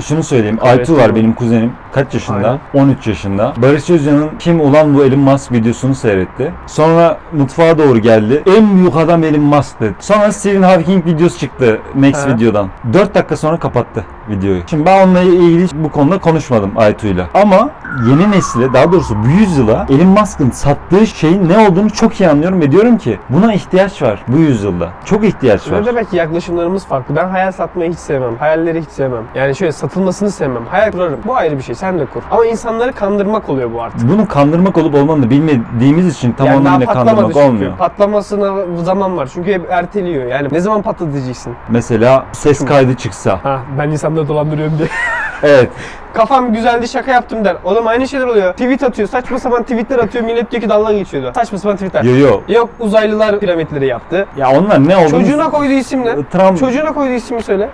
Şunu 0.00 0.22
söyleyeyim. 0.22 0.58
Aytu 0.62 0.96
var 0.96 1.14
benim 1.16 1.32
kuzenim. 1.32 1.72
Kaç 1.96 2.14
yaşında? 2.14 2.58
13 2.74 3.06
yaşında. 3.06 3.52
Barış 3.56 3.90
Özcan'ın 3.90 4.30
kim 4.38 4.60
ulan 4.60 4.94
bu 4.94 5.04
Elon 5.04 5.18
Musk 5.18 5.52
videosunu 5.52 5.94
seyretti. 5.94 6.52
Sonra 6.66 7.18
mutfağa 7.32 7.78
doğru 7.78 7.98
geldi. 7.98 8.42
En 8.56 8.76
büyük 8.76 8.96
adam 8.96 9.24
Elon 9.24 9.40
Musk 9.40 9.80
dedi. 9.80 9.94
Sonra 10.00 10.32
Stephen 10.32 10.62
Hawking 10.62 11.06
videosu 11.06 11.38
çıktı 11.38 11.78
Max 11.94 12.26
Ha. 12.26 12.34
videodan. 12.34 12.68
4 12.92 13.14
dakika 13.14 13.36
sonra 13.36 13.58
kapattı 13.58 14.04
videoyu. 14.28 14.62
Şimdi 14.66 14.86
ben 14.86 15.06
onunla 15.06 15.20
ilgili 15.20 15.66
bu 15.84 15.90
konuda 15.90 16.18
konuşmadım 16.18 16.72
Aytu'yla. 16.76 17.26
Ama 17.34 17.70
yeni 18.08 18.30
nesile 18.30 18.72
daha 18.72 18.92
doğrusu 18.92 19.16
bu 19.24 19.28
yüzyıla 19.28 19.86
Elon 19.90 20.06
Musk'ın 20.06 20.50
sattığı 20.50 21.06
şeyin 21.06 21.48
ne 21.48 21.68
olduğunu 21.68 21.90
çok 21.90 22.20
iyi 22.20 22.28
anlıyorum 22.28 22.60
ve 22.60 22.72
diyorum 22.72 22.98
ki 22.98 23.18
buna 23.28 23.54
ihtiyaç 23.54 24.02
var 24.02 24.24
bu 24.28 24.36
yüzyılda. 24.38 24.88
Çok 25.04 25.24
ihtiyaç 25.24 25.70
var. 25.70 25.80
Ne 25.82 25.86
demek 25.86 26.10
ki 26.10 26.16
yaklaşımlarımız 26.16 26.86
farklı. 26.86 27.16
Ben 27.16 27.28
hayal 27.28 27.52
satmayı 27.52 27.90
hiç 27.90 27.98
sevmem. 27.98 28.36
Hayalleri 28.38 28.80
hiç 28.80 28.88
sevmem. 28.88 29.22
Yani 29.34 29.56
şöyle 29.56 29.72
satılmasını 29.72 30.30
sevmem. 30.30 30.62
Hayal 30.70 30.92
kurarım. 30.92 31.20
Bu 31.26 31.36
ayrı 31.36 31.58
bir 31.58 31.62
şey. 31.62 31.74
Sen 31.74 31.85
de 31.98 32.06
kur. 32.06 32.22
Ama 32.30 32.46
insanları 32.46 32.92
kandırmak 32.92 33.48
oluyor 33.48 33.72
bu 33.72 33.82
artık. 33.82 34.10
Bunu 34.10 34.28
kandırmak 34.28 34.78
olup 34.78 34.94
olmadığını 34.94 35.30
bilmediğimiz 35.30 36.16
için 36.16 36.32
tam 36.32 36.46
yani 36.46 36.56
anlamıyla 36.56 36.92
kandırmak 36.92 37.24
çünkü. 37.32 37.38
olmuyor. 37.38 37.76
Patlamasına 37.76 38.54
zaman 38.84 39.16
var. 39.16 39.30
Çünkü 39.34 39.52
hep 39.52 39.70
erteliyor. 39.70 40.24
Yani 40.26 40.48
ne 40.52 40.60
zaman 40.60 40.82
patladı 40.82 41.12
diyeceksin. 41.12 41.54
Mesela 41.68 42.26
ses 42.32 42.64
kaydı 42.64 42.94
çıksa. 42.94 43.40
Ha 43.42 43.60
ben 43.78 43.88
insanları 43.90 44.28
dolandırıyorum 44.28 44.78
diye. 44.78 44.88
Evet. 45.42 45.70
Kafam 46.16 46.52
güzeldi 46.52 46.88
şaka 46.88 47.12
yaptım 47.12 47.44
der. 47.44 47.56
Oğlum 47.64 47.86
aynı 47.86 48.08
şeyler 48.08 48.26
oluyor. 48.26 48.52
Tweet 48.52 48.82
atıyor. 48.82 49.08
Saçma 49.08 49.38
sapan 49.38 49.62
tweetler 49.62 49.98
atıyor. 49.98 50.24
Millet 50.24 50.50
diyor 50.50 50.62
ki 50.62 50.68
dalga 50.68 50.92
geçiyordu. 50.92 51.32
Saçma 51.34 51.58
sapan 51.58 51.76
tweetler. 51.76 52.02
Yo 52.02 52.16
yo. 52.16 52.40
Yok 52.48 52.70
uzaylılar 52.80 53.40
piramitleri 53.40 53.86
yaptı. 53.86 54.26
Ya 54.36 54.50
onlar 54.50 54.88
ne 54.88 54.96
oldu? 54.96 55.10
Çocuğuna 55.10 55.50
koyduğu 55.50 55.72
isim 55.72 56.04
ne? 56.04 56.14
Trump 56.32 56.58
Çocuğuna 56.58 56.92
koyduğu 56.92 57.12
ismi 57.12 57.42
söyle. 57.42 57.68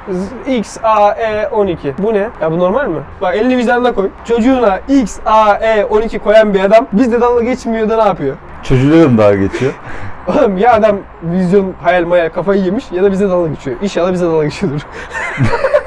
Z- 0.46 0.56
X, 0.58 0.76
A, 0.82 1.10
E, 1.12 1.48
12. 1.48 1.94
Bu 1.98 2.14
ne? 2.14 2.28
Ya 2.40 2.52
bu 2.52 2.58
normal 2.58 2.86
mi? 2.88 2.98
Bak 3.20 3.36
elini 3.36 3.56
vicdanına 3.56 3.92
koy. 3.94 4.10
Çocuğuna 4.24 4.80
X, 4.88 5.18
A, 5.26 5.54
E, 5.54 5.84
12 5.84 6.18
koyan 6.18 6.54
bir 6.54 6.60
adam 6.60 6.86
bizde 6.92 7.20
dalga 7.20 7.42
geçmiyor 7.44 7.88
da 7.88 7.96
ne 7.96 8.04
yapıyor? 8.08 8.36
çocuğuyla 8.62 9.18
dalga 9.18 9.34
geçiyor? 9.36 9.72
Oğlum 10.28 10.56
ya 10.58 10.72
adam 10.72 10.96
vizyon, 11.22 11.74
hayal 11.82 12.04
mayal 12.04 12.28
kafayı 12.28 12.62
yemiş 12.62 12.84
ya 12.92 13.02
da 13.02 13.12
bize 13.12 13.28
dalga 13.28 13.48
geçiyor. 13.48 13.76
İnşallah 13.82 14.12
bize 14.12 14.26
dalga 14.26 14.44
geçiyordur. 14.44 14.80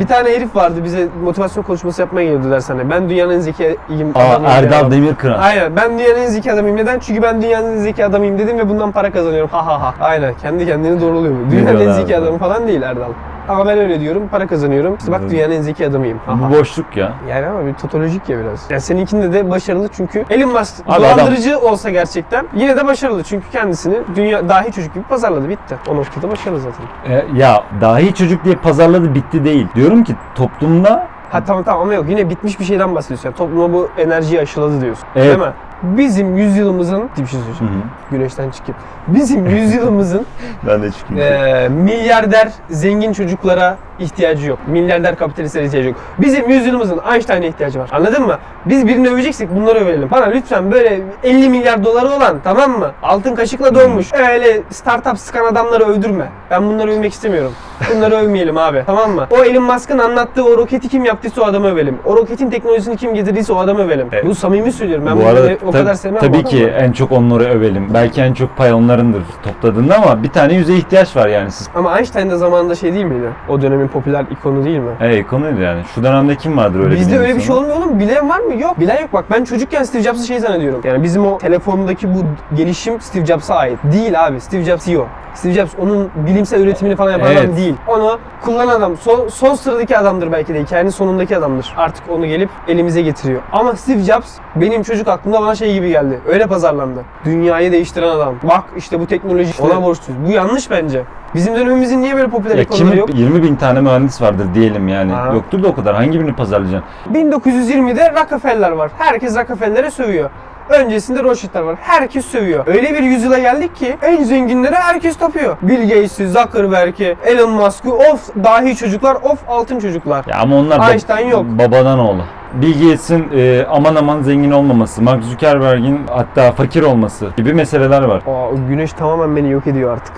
bir 0.00 0.06
tane 0.06 0.28
herif 0.30 0.56
vardı 0.56 0.84
bize 0.84 1.08
motivasyon 1.24 1.62
konuşması 1.64 2.00
yapmaya 2.00 2.24
geliyordu 2.24 2.50
dershaneye. 2.50 2.90
Ben 2.90 3.08
dünyanın 3.10 3.32
en 3.34 3.38
zekiyim 3.38 4.10
adamıyım 4.14 4.44
Erdal. 4.46 4.90
Demirkıran. 4.90 5.38
Aynen 5.38 5.76
ben 5.76 5.98
dünyanın 5.98 6.20
en 6.20 6.26
zeki 6.26 6.52
adamıyım. 6.52 6.76
Neden? 6.76 6.98
Çünkü 6.98 7.22
ben 7.22 7.42
dünyanın 7.42 7.72
en 7.72 7.78
zeki 7.78 8.04
adamıyım 8.04 8.38
dedim 8.38 8.58
ve 8.58 8.68
bundan 8.68 8.92
para 8.92 9.10
kazanıyorum. 9.12 9.50
Ha 9.52 9.66
ha 9.66 9.82
ha. 9.82 9.94
Aynen 10.00 10.34
kendi 10.42 10.66
kendini 10.66 11.00
doğruluyor. 11.00 11.34
Dünyanın 11.50 11.80
en 11.80 11.92
zeki 11.92 12.16
abi? 12.16 12.24
adamı 12.24 12.38
falan 12.38 12.68
değil 12.68 12.82
Erdal. 12.82 13.10
Ama 13.48 13.66
ben 13.66 13.78
öyle 13.78 14.00
diyorum. 14.00 14.28
Para 14.30 14.46
kazanıyorum. 14.46 14.96
İşte 14.98 15.12
bak 15.12 15.20
Evet. 15.22 15.30
dünyanın 15.32 15.52
en 15.52 15.62
zeki 15.62 15.86
adamıyım. 15.86 16.20
Bu 16.28 16.58
boşluk 16.58 16.96
ya. 16.96 17.12
Yani 17.30 17.46
ama 17.46 17.66
bir 17.66 17.74
totolojik 17.74 18.28
ya 18.28 18.38
biraz. 18.38 18.70
Yani 18.70 18.80
seninkinde 18.80 19.32
de 19.32 19.50
başarılı 19.50 19.88
çünkü 19.88 20.24
Elon 20.30 20.52
Musk 20.52 20.74
Abi 20.88 21.02
dolandırıcı 21.02 21.58
olsa 21.58 21.90
gerçekten 21.90 22.46
yine 22.54 22.76
de 22.76 22.86
başarılı 22.86 23.22
çünkü 23.22 23.50
kendisini 23.50 23.96
dünya 24.16 24.48
dahi 24.48 24.72
çocuk 24.72 24.94
gibi 24.94 25.04
pazarladı 25.04 25.48
bitti. 25.48 25.76
O 25.88 25.96
noktada 25.96 26.30
başarılı 26.30 26.60
zaten. 26.60 26.84
E, 27.14 27.24
ya 27.38 27.64
dahi 27.80 28.14
çocuk 28.14 28.44
diye 28.44 28.54
pazarladı 28.54 29.14
bitti 29.14 29.44
değil. 29.44 29.66
Diyorum 29.74 30.04
ki 30.04 30.14
toplumda 30.34 31.06
Ha 31.30 31.44
tamam 31.44 31.64
tamam 31.64 31.82
ama 31.82 31.94
yok 31.94 32.04
yine 32.08 32.30
bitmiş 32.30 32.60
bir 32.60 32.64
şeyden 32.64 32.94
bahsediyorsun. 32.94 33.28
Yani 33.28 33.36
topluma 33.36 33.72
bu 33.72 33.88
enerjiyi 33.98 34.40
aşıladı 34.40 34.80
diyorsun. 34.80 35.04
Evet. 35.16 35.26
Değil 35.26 35.38
mi? 35.38 35.52
Bizim 35.84 36.36
yüzyılımızın 36.36 37.02
bir 37.18 37.26
şey 37.26 37.40
söyleyeceğim. 37.40 37.82
Güneşten 38.10 38.50
çıkıp. 38.50 38.74
Bizim 39.08 39.46
yüzyılımızın 39.56 40.26
ben 40.66 40.82
de 40.82 40.90
çıkayım. 40.90 41.22
Ee, 41.22 41.68
milyarder 41.68 42.48
zengin 42.70 43.12
çocuklara 43.12 43.76
ihtiyacı 43.98 44.48
yok. 44.48 44.58
Milyarder 44.66 45.16
kapitalistlere 45.16 45.64
ihtiyacı 45.66 45.88
yok. 45.88 45.96
Bizim 46.18 46.48
yüzyılımızın 46.50 47.00
Einstein'a 47.12 47.46
ihtiyacı 47.46 47.78
var. 47.80 47.88
Anladın 47.92 48.26
mı? 48.26 48.38
Biz 48.66 48.86
birini 48.88 49.08
öveceksek 49.08 49.54
bunları 49.56 49.78
övelim. 49.78 50.08
Bana 50.10 50.24
lütfen 50.24 50.72
böyle 50.72 51.00
50 51.24 51.48
milyar 51.48 51.84
doları 51.84 52.08
olan 52.08 52.36
tamam 52.44 52.70
mı? 52.78 52.90
Altın 53.02 53.34
kaşıkla 53.34 53.74
donmuş. 53.74 54.12
Öyle 54.14 54.62
startup 54.70 55.18
sıkan 55.18 55.44
adamları 55.44 55.84
övdürme. 55.84 56.28
Ben 56.50 56.66
bunları 56.66 56.90
övmek 56.92 57.12
istemiyorum. 57.12 57.52
Bunları 57.94 58.14
övmeyelim 58.24 58.58
abi. 58.58 58.82
Tamam 58.86 59.10
mı? 59.10 59.26
O 59.30 59.44
Elon 59.44 59.62
Musk'ın 59.62 59.98
anlattığı 59.98 60.44
o 60.44 60.56
roketi 60.58 60.88
kim 60.88 61.04
yaptıysa 61.04 61.42
o 61.42 61.44
adamı 61.44 61.66
övelim. 61.72 61.98
O 62.04 62.16
roketin 62.16 62.50
teknolojisini 62.50 62.96
kim 62.96 63.14
getirdiyse 63.14 63.52
o 63.52 63.56
adamı 63.58 63.82
övelim. 63.82 64.08
Evet. 64.12 64.26
Bu 64.26 64.34
samimi 64.34 64.72
söylüyorum. 64.72 65.06
Ben 65.06 65.20
Bu 65.20 65.26
arada 65.26 65.52
kadar 65.78 65.94
sevmem 65.94 66.20
tabii 66.20 66.38
bu 66.44 66.48
ki 66.48 66.56
adamı. 66.70 66.84
en 66.86 66.92
çok 66.92 67.12
onları 67.12 67.44
övelim. 67.44 67.94
Belki 67.94 68.20
en 68.20 68.34
çok 68.34 68.56
pay 68.56 68.72
onlarındır 68.72 69.22
topladığında 69.42 69.96
ama 69.96 70.22
bir 70.22 70.28
tane 70.28 70.54
yüze 70.54 70.74
ihtiyaç 70.76 71.16
var 71.16 71.28
yani 71.28 71.50
siz. 71.50 71.68
Ama 71.74 71.98
Einstein 71.98 72.30
de 72.30 72.36
zamanında 72.36 72.74
şey 72.74 72.94
değil 72.94 73.04
miydi? 73.04 73.28
O 73.48 73.62
dönemin 73.62 73.88
popüler 73.88 74.24
ikonu 74.30 74.64
değil 74.64 74.78
mi? 74.78 74.90
Hey 74.98 75.26
konuydu 75.26 75.60
yani. 75.60 75.82
Şu 75.94 76.02
dönemde 76.04 76.36
kim 76.36 76.56
vardır 76.56 76.80
öyle 76.84 76.94
Bizde 76.96 77.18
öyle 77.18 77.28
bir 77.34 77.40
şey 77.40 77.42
insanı? 77.42 77.56
olmuyor 77.58 77.76
oğlum. 77.76 78.00
Bilen 78.00 78.28
var 78.28 78.40
mı? 78.40 78.60
Yok. 78.60 78.80
Bilen 78.80 79.00
yok. 79.00 79.12
Bak 79.12 79.24
ben 79.30 79.44
çocukken 79.44 79.82
Steve 79.82 80.02
Jobs'ı 80.02 80.26
şey 80.26 80.38
zannediyorum. 80.40 80.80
Yani 80.84 81.02
bizim 81.02 81.26
o 81.26 81.38
telefondaki 81.38 82.14
bu 82.14 82.18
gelişim 82.56 83.00
Steve 83.00 83.26
Jobs'a 83.26 83.54
ait. 83.54 83.78
Değil 83.92 84.26
abi. 84.26 84.40
Steve 84.40 84.64
Jobs 84.64 84.86
iyi 84.88 84.98
o. 84.98 85.06
Steve 85.34 85.52
Jobs 85.52 85.70
onun 85.82 86.10
bilimsel 86.26 86.60
üretimini 86.60 86.96
falan 86.96 87.12
yapan 87.12 87.26
Evet. 87.32 87.44
adam 87.44 87.56
değil. 87.56 87.74
Onu 87.88 88.18
kullanan 88.44 88.68
adam. 88.74 88.96
Son, 88.96 89.28
son 89.28 89.54
sıradaki 89.54 89.98
adamdır 89.98 90.32
belki 90.32 90.54
de. 90.54 90.62
Hikayenin 90.62 90.90
sonundaki 90.90 91.36
adamdır. 91.36 91.74
Artık 91.76 92.04
onu 92.10 92.26
gelip 92.26 92.50
elimize 92.68 93.02
getiriyor. 93.02 93.40
Ama 93.52 93.76
Steve 93.76 93.98
Jobs 94.02 94.32
benim 94.56 94.82
çocuk 94.82 95.08
aklımda 95.08 95.40
bana 95.40 95.53
şey 95.54 95.74
gibi 95.74 95.88
geldi. 95.88 96.20
Öyle 96.28 96.46
pazarlandı. 96.46 97.00
Dünyayı 97.24 97.72
değiştiren 97.72 98.08
adam. 98.08 98.34
Bak 98.42 98.64
işte 98.76 99.00
bu 99.00 99.06
teknoloji 99.06 99.62
ona 99.62 99.82
borçluyuz. 99.82 100.26
Bu 100.26 100.30
yanlış 100.30 100.70
bence. 100.70 101.02
Bizim 101.34 101.54
dönemimizin 101.54 102.02
niye 102.02 102.16
böyle 102.16 102.28
popüler 102.28 102.56
Ya 102.56 102.62
ikonuları 102.62 102.90
kim 102.90 102.98
yok? 102.98 103.08
20 103.14 103.42
bin 103.42 103.56
tane 103.56 103.80
mühendis 103.80 104.22
vardır 104.22 104.46
diyelim 104.54 104.88
yani. 104.88 105.12
Ha. 105.12 105.30
Yoktur 105.34 105.62
da 105.62 105.68
o 105.68 105.74
kadar. 105.74 105.94
Hangi 105.94 106.20
birini 106.20 106.34
pazarlayacaksın? 106.34 106.88
1920'de 107.14 108.12
Rockefeller 108.22 108.70
var. 108.70 108.90
Herkes 108.98 109.36
Rockefeller'e 109.36 109.90
sövüyor. 109.90 110.30
Öncesinde 110.68 111.22
Rothschild'ler 111.22 111.60
var. 111.60 111.76
Herkes 111.80 112.24
sövüyor. 112.26 112.66
Öyle 112.66 112.94
bir 112.94 113.02
yüzyıla 113.02 113.38
geldik 113.38 113.76
ki 113.76 113.96
en 114.02 114.22
zenginlere 114.24 114.74
herkes 114.74 115.16
tapıyor. 115.16 115.56
Bill 115.62 115.82
Gates'i, 115.88 116.28
Zuckerberg'i, 116.28 117.16
Elon 117.26 117.50
Musk'ı, 117.50 117.92
of 117.92 118.34
dahi 118.44 118.76
çocuklar, 118.76 119.14
of 119.14 119.38
altın 119.48 119.78
çocuklar. 119.78 120.24
Ya 120.28 120.38
ama 120.38 120.56
onlar 120.56 120.90
Einstein 120.90 121.28
yok. 121.28 121.44
babadan 121.44 121.98
oğlu. 121.98 122.22
Bill 122.62 122.72
Gates'in 122.82 123.28
e, 123.34 123.66
aman 123.70 123.94
aman 123.94 124.22
zengin 124.22 124.50
olmaması, 124.50 125.02
Mark 125.02 125.24
Zuckerberg'in 125.24 126.00
hatta 126.10 126.52
fakir 126.52 126.82
olması 126.82 127.28
gibi 127.36 127.54
meseleler 127.54 128.02
var. 128.02 128.22
Aa, 128.26 128.48
o 128.48 128.54
güneş 128.68 128.92
tamamen 128.92 129.36
beni 129.36 129.50
yok 129.50 129.66
ediyor 129.66 129.92
artık. 129.92 130.12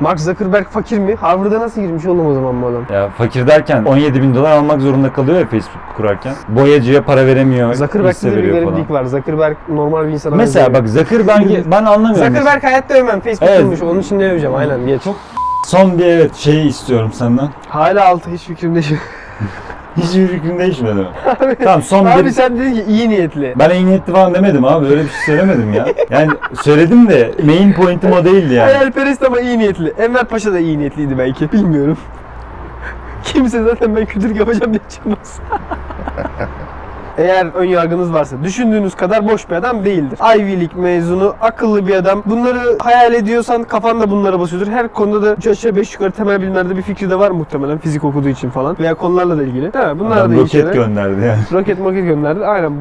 Mark 0.00 0.20
Zuckerberg 0.20 0.66
fakir 0.66 0.98
mi? 0.98 1.14
Harvard'a 1.14 1.60
nasıl 1.60 1.80
girmiş 1.80 2.06
oğlum 2.06 2.26
o 2.26 2.34
zaman 2.34 2.62
bu 2.62 2.66
adam? 2.66 2.82
Ya 2.92 3.08
fakir 3.18 3.46
derken 3.46 3.84
17 3.84 4.22
bin 4.22 4.34
dolar 4.34 4.50
almak 4.52 4.80
zorunda 4.80 5.12
kalıyor 5.12 5.38
ya 5.38 5.46
Facebook 5.46 5.96
kurarken. 5.96 6.34
Boyacıya 6.48 7.04
para 7.04 7.26
veremiyor, 7.26 7.74
Zuckerberg'de 7.74 8.32
de 8.32 8.42
bir 8.42 8.52
gariplik 8.52 8.90
var. 8.90 9.04
Zuckerberg 9.04 9.56
normal 9.68 10.06
bir 10.06 10.12
insana 10.12 10.36
Mesela 10.36 10.66
benziyor. 10.74 10.82
bak 10.82 10.88
Zuckerberg'i 10.88 11.70
ben 11.70 11.84
anlamıyorum. 11.84 12.34
Zuckerberg 12.34 12.62
hayatta 12.64 12.94
övmem. 12.94 13.20
Facebook 13.20 13.48
Evet. 13.50 13.60
kurmuş. 13.60 13.82
Onun 13.82 14.00
için 14.00 14.18
ne 14.18 14.30
öveceğim? 14.30 14.54
Aynen 14.56 14.86
geç. 14.86 15.02
Son 15.66 15.98
bir 15.98 16.04
evet 16.06 16.34
şeyi 16.34 16.68
istiyorum 16.68 17.10
senden. 17.12 17.48
Hala 17.68 18.06
altı 18.08 18.30
hiç 18.30 18.42
fikrim 18.42 18.74
değil. 18.74 18.96
Hiçbir 20.02 20.28
fikrin 20.28 20.58
değişmedi 20.58 20.94
mi? 20.94 21.06
tamam 21.64 21.82
son 21.82 22.04
Abi 22.04 22.24
bir... 22.24 22.30
sen 22.30 22.58
dedin 22.58 22.74
ki 22.74 22.84
iyi 22.88 23.08
niyetli. 23.08 23.54
Ben 23.58 23.70
iyi 23.70 23.86
niyetli 23.86 24.12
falan 24.12 24.34
demedim 24.34 24.64
abi 24.64 24.86
öyle 24.86 25.02
bir 25.04 25.08
şey 25.08 25.20
söylemedim 25.26 25.72
ya. 25.74 25.86
Yani 26.10 26.30
söyledim 26.62 27.08
de 27.08 27.30
main 27.44 27.72
point'im 27.72 28.12
o 28.12 28.24
değildi 28.24 28.54
yani. 28.54 28.72
Hayalperest 28.72 29.22
ama 29.22 29.40
iyi 29.40 29.58
niyetli. 29.58 29.92
Enver 29.98 30.24
Paşa 30.24 30.52
da 30.52 30.58
iyi 30.58 30.78
niyetliydi 30.78 31.18
belki. 31.18 31.52
Bilmiyorum. 31.52 31.96
Kimse 33.24 33.62
zaten 33.62 33.96
ben 33.96 34.06
kötülük 34.06 34.36
yapacağım 34.36 34.72
diye 34.72 34.80
çıkmaz. 34.90 35.40
Eğer 37.18 37.46
ön 37.54 37.64
yargınız 37.64 38.12
varsa 38.12 38.36
düşündüğünüz 38.44 38.94
kadar 38.94 39.28
boş 39.28 39.50
bir 39.50 39.54
adam 39.54 39.84
değildir. 39.84 40.18
Ivy 40.38 40.60
League 40.60 40.82
mezunu, 40.82 41.34
akıllı 41.40 41.86
bir 41.88 41.94
adam. 41.94 42.22
Bunları 42.26 42.78
hayal 42.78 43.14
ediyorsan 43.14 43.64
kafan 43.64 44.00
da 44.00 44.10
bunlara 44.10 44.40
basıyordur. 44.40 44.66
Her 44.72 44.88
konuda 44.88 45.22
da 45.26 45.34
üç 45.34 45.46
aşağı 45.46 45.76
beş 45.76 45.92
yukarı 45.94 46.10
temel 46.10 46.40
bilimlerde 46.42 46.76
bir 46.76 46.82
fikri 46.82 47.10
de 47.10 47.18
var 47.18 47.30
muhtemelen 47.30 47.78
fizik 47.78 48.04
okuduğu 48.04 48.28
için 48.28 48.50
falan. 48.50 48.76
Veya 48.78 48.94
konularla 48.94 49.38
da 49.38 49.42
ilgili. 49.42 49.72
Değil 49.72 49.86
mi? 49.86 49.98
Bunlar 49.98 50.16
Adam 50.16 50.32
da 50.32 50.36
roket 50.36 50.52
şeyler. 50.52 50.72
gönderdi 50.72 51.26
yani. 51.26 51.38
Roket 51.52 51.78
moket 51.78 52.04
gönderdi. 52.04 52.46
Aynen. 52.46 52.72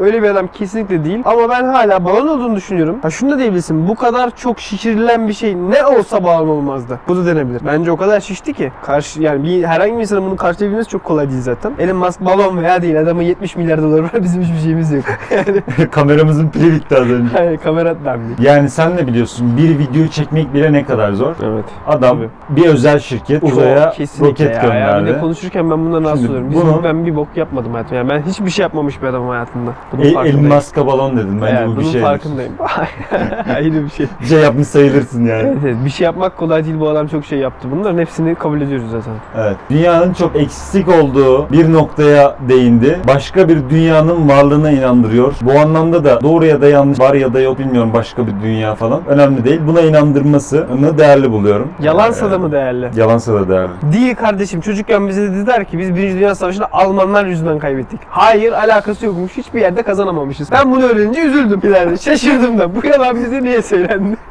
Öyle 0.00 0.22
bir 0.22 0.28
adam 0.28 0.46
kesinlikle 0.46 1.04
değil. 1.04 1.18
Ama 1.24 1.48
ben 1.48 1.64
hala 1.64 2.04
balon 2.04 2.28
olduğunu 2.28 2.56
düşünüyorum. 2.56 2.96
Ha 3.02 3.10
şunu 3.10 3.30
da 3.30 3.38
diyebilirsin. 3.38 3.88
Bu 3.88 3.94
kadar 3.94 4.30
çok 4.36 4.60
şişirilen 4.60 5.28
bir 5.28 5.32
şey 5.32 5.56
ne 5.56 5.86
olsa 5.86 6.24
balon 6.24 6.48
olmazdı. 6.48 6.98
Bu 7.08 7.16
da 7.16 7.26
denebilir. 7.26 7.60
Bence 7.66 7.90
o 7.90 7.96
kadar 7.96 8.20
şişti 8.20 8.52
ki. 8.52 8.72
Karşı 8.82 9.22
yani 9.22 9.42
bir 9.44 9.64
herhangi 9.64 9.92
bir 9.94 10.00
insanın 10.00 10.22
bunu 10.26 10.36
karşılayabilmesi 10.36 10.88
çok 10.90 11.04
kolay 11.04 11.30
değil 11.30 11.40
zaten. 11.42 11.72
Elon 11.78 11.96
Musk 11.96 12.20
balon 12.20 12.56
veya 12.62 12.82
değil. 12.82 13.00
Adamın 13.00 13.22
70 13.22 13.56
milyar 13.56 13.82
doları 13.82 14.02
var. 14.02 14.10
Bizim 14.22 14.42
hiçbir 14.42 14.58
şeyimiz 14.58 14.92
yok. 14.92 15.04
yani, 15.30 15.90
Kameramızın 15.90 16.48
pili 16.48 16.72
bitti 16.72 16.96
az 16.96 17.06
önce. 17.10 17.38
yani 17.44 17.58
kamera 17.58 17.94
dendi. 18.04 18.22
Yani 18.42 18.70
sen 18.70 18.98
de 18.98 19.06
biliyorsun 19.06 19.56
bir 19.56 19.78
video 19.78 20.06
çekmek 20.06 20.54
bile 20.54 20.72
ne 20.72 20.84
kadar 20.84 21.12
zor. 21.12 21.34
Evet. 21.42 21.64
Adam 21.86 22.16
Tabii. 22.18 22.28
bir 22.48 22.66
özel 22.68 22.98
şirket 22.98 23.42
uzaya 23.42 23.90
Kesinlikle 23.90 24.44
roket 24.44 24.56
ya. 24.64 24.74
Ya 24.74 24.96
bir 24.96 25.00
gönderdi. 25.00 25.06
de 25.16 25.20
konuşurken 25.20 25.70
ben 25.70 25.78
bundan 25.84 26.04
rahatsız 26.04 26.28
oluyorum. 26.30 26.50
Bizim, 26.50 26.62
bunu- 26.68 26.84
Ben 26.84 27.06
bir 27.06 27.16
bok 27.16 27.28
yapmadım 27.36 27.72
hayatımda. 27.72 27.96
Yani 27.96 28.08
ben 28.10 28.22
hiçbir 28.22 28.50
şey 28.50 28.62
yapmamış 28.62 29.02
bir 29.02 29.06
adamım 29.06 29.28
hayatımda. 29.28 29.70
Bunun 29.92 30.02
E, 30.04 30.28
Elon. 30.28 30.44
Musk'a 30.44 30.86
balon 30.86 31.16
dedin. 31.16 31.42
Bence 31.42 31.56
Evet, 31.58 31.66
bu 31.68 31.72
bir 31.72 31.76
bunun 31.76 31.92
şey. 31.92 32.00
farkındayım. 32.00 32.52
Ayrı 33.56 33.84
bir 33.84 33.90
şey. 33.90 34.06
Bir 34.20 34.26
şey 34.26 34.38
yapmış 34.40 34.68
sayılırsın 34.68 35.24
yani. 35.24 35.42
Evet, 35.42 35.56
evet. 35.64 35.76
Bir 35.84 35.90
şey 35.90 36.04
yapmak 36.04 36.36
kolay 36.36 36.64
değil. 36.64 36.80
Bu 36.80 36.88
adam 36.88 37.06
çok 37.06 37.24
şey 37.24 37.38
yaptı. 37.38 37.68
Bunların 37.72 37.98
hepsini 37.98 38.34
kabul 38.34 38.60
ediyoruz 38.60 38.86
zaten. 38.90 39.12
Evet. 39.38 39.56
Dünyanın 39.70 40.12
çok 40.12 40.36
eksik 40.36 40.88
olduğu 40.88 41.50
bir 41.52 41.72
noktaya 41.72 42.36
değindi. 42.48 42.98
Başka 43.08 43.48
bir 43.48 43.58
dünyanın 43.70 44.28
varlığına 44.28 44.70
inandırıyor. 44.70 45.34
Bu 45.42 45.52
anlamda 45.60 46.04
da 46.04 46.20
doğru 46.20 46.46
ya 46.46 46.60
da 46.62 46.66
yanlış, 46.68 47.00
var 47.00 47.14
ya 47.14 47.34
da 47.34 47.40
yok 47.40 47.58
bilmiyorum 47.58 47.90
başka 47.94 48.26
bir 48.26 48.32
dünya 48.42 48.74
falan. 48.74 49.00
Önemli 49.08 49.44
değil. 49.44 49.60
Buna 49.66 49.80
inandırmasını 49.80 50.98
değerli 50.98 51.32
buluyorum. 51.32 51.68
Yalansa 51.82 52.28
Ee, 52.28 52.30
da 52.30 52.38
mı 52.38 52.52
değerli? 52.52 52.90
Yalansa 52.96 53.34
da 53.34 53.48
değerli. 53.48 53.70
Değil 53.92 54.14
kardeşim. 54.14 54.60
Çocukken 54.60 55.08
bize 55.08 55.22
dediler 55.22 55.64
ki 55.64 55.78
biz 55.78 55.94
Birinci 55.96 56.14
Dünya 56.18 56.34
Savaşı'nda 56.34 56.68
Almanlar 56.72 57.24
yüzünden 57.26 57.58
kaybettik. 57.58 58.00
Hayır 58.08 58.52
alakası 58.52 59.06
yokmuş. 59.06 59.36
Hiçbir 59.36 59.60
yerde 59.60 59.79
kazanamamışız. 59.82 60.52
Ben 60.52 60.70
bunu 60.70 60.84
öğrenince 60.84 61.20
üzüldüm 61.20 61.60
ileride. 61.62 61.96
Şaşırdım 61.96 62.58
da. 62.58 62.74
Bu 62.74 62.86
yalan 62.86 63.16
bize 63.16 63.42
niye 63.42 63.62
söylendi? 63.62 64.16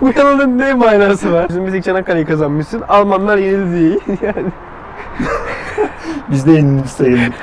Bu 0.00 0.10
yalanın 0.16 0.58
ne 0.58 0.74
manası 0.74 1.32
var? 1.32 1.48
Bizim 1.48 1.66
biz 1.66 1.84
Çanakkale'yi 1.84 2.26
kazanmışsın. 2.26 2.80
Almanlar 2.88 3.36
yenildi 3.38 3.98
yani 4.22 4.46
Biz 6.30 6.46
de 6.46 6.52
yenilmiş 6.52 6.90
sayıldık. 6.90 7.34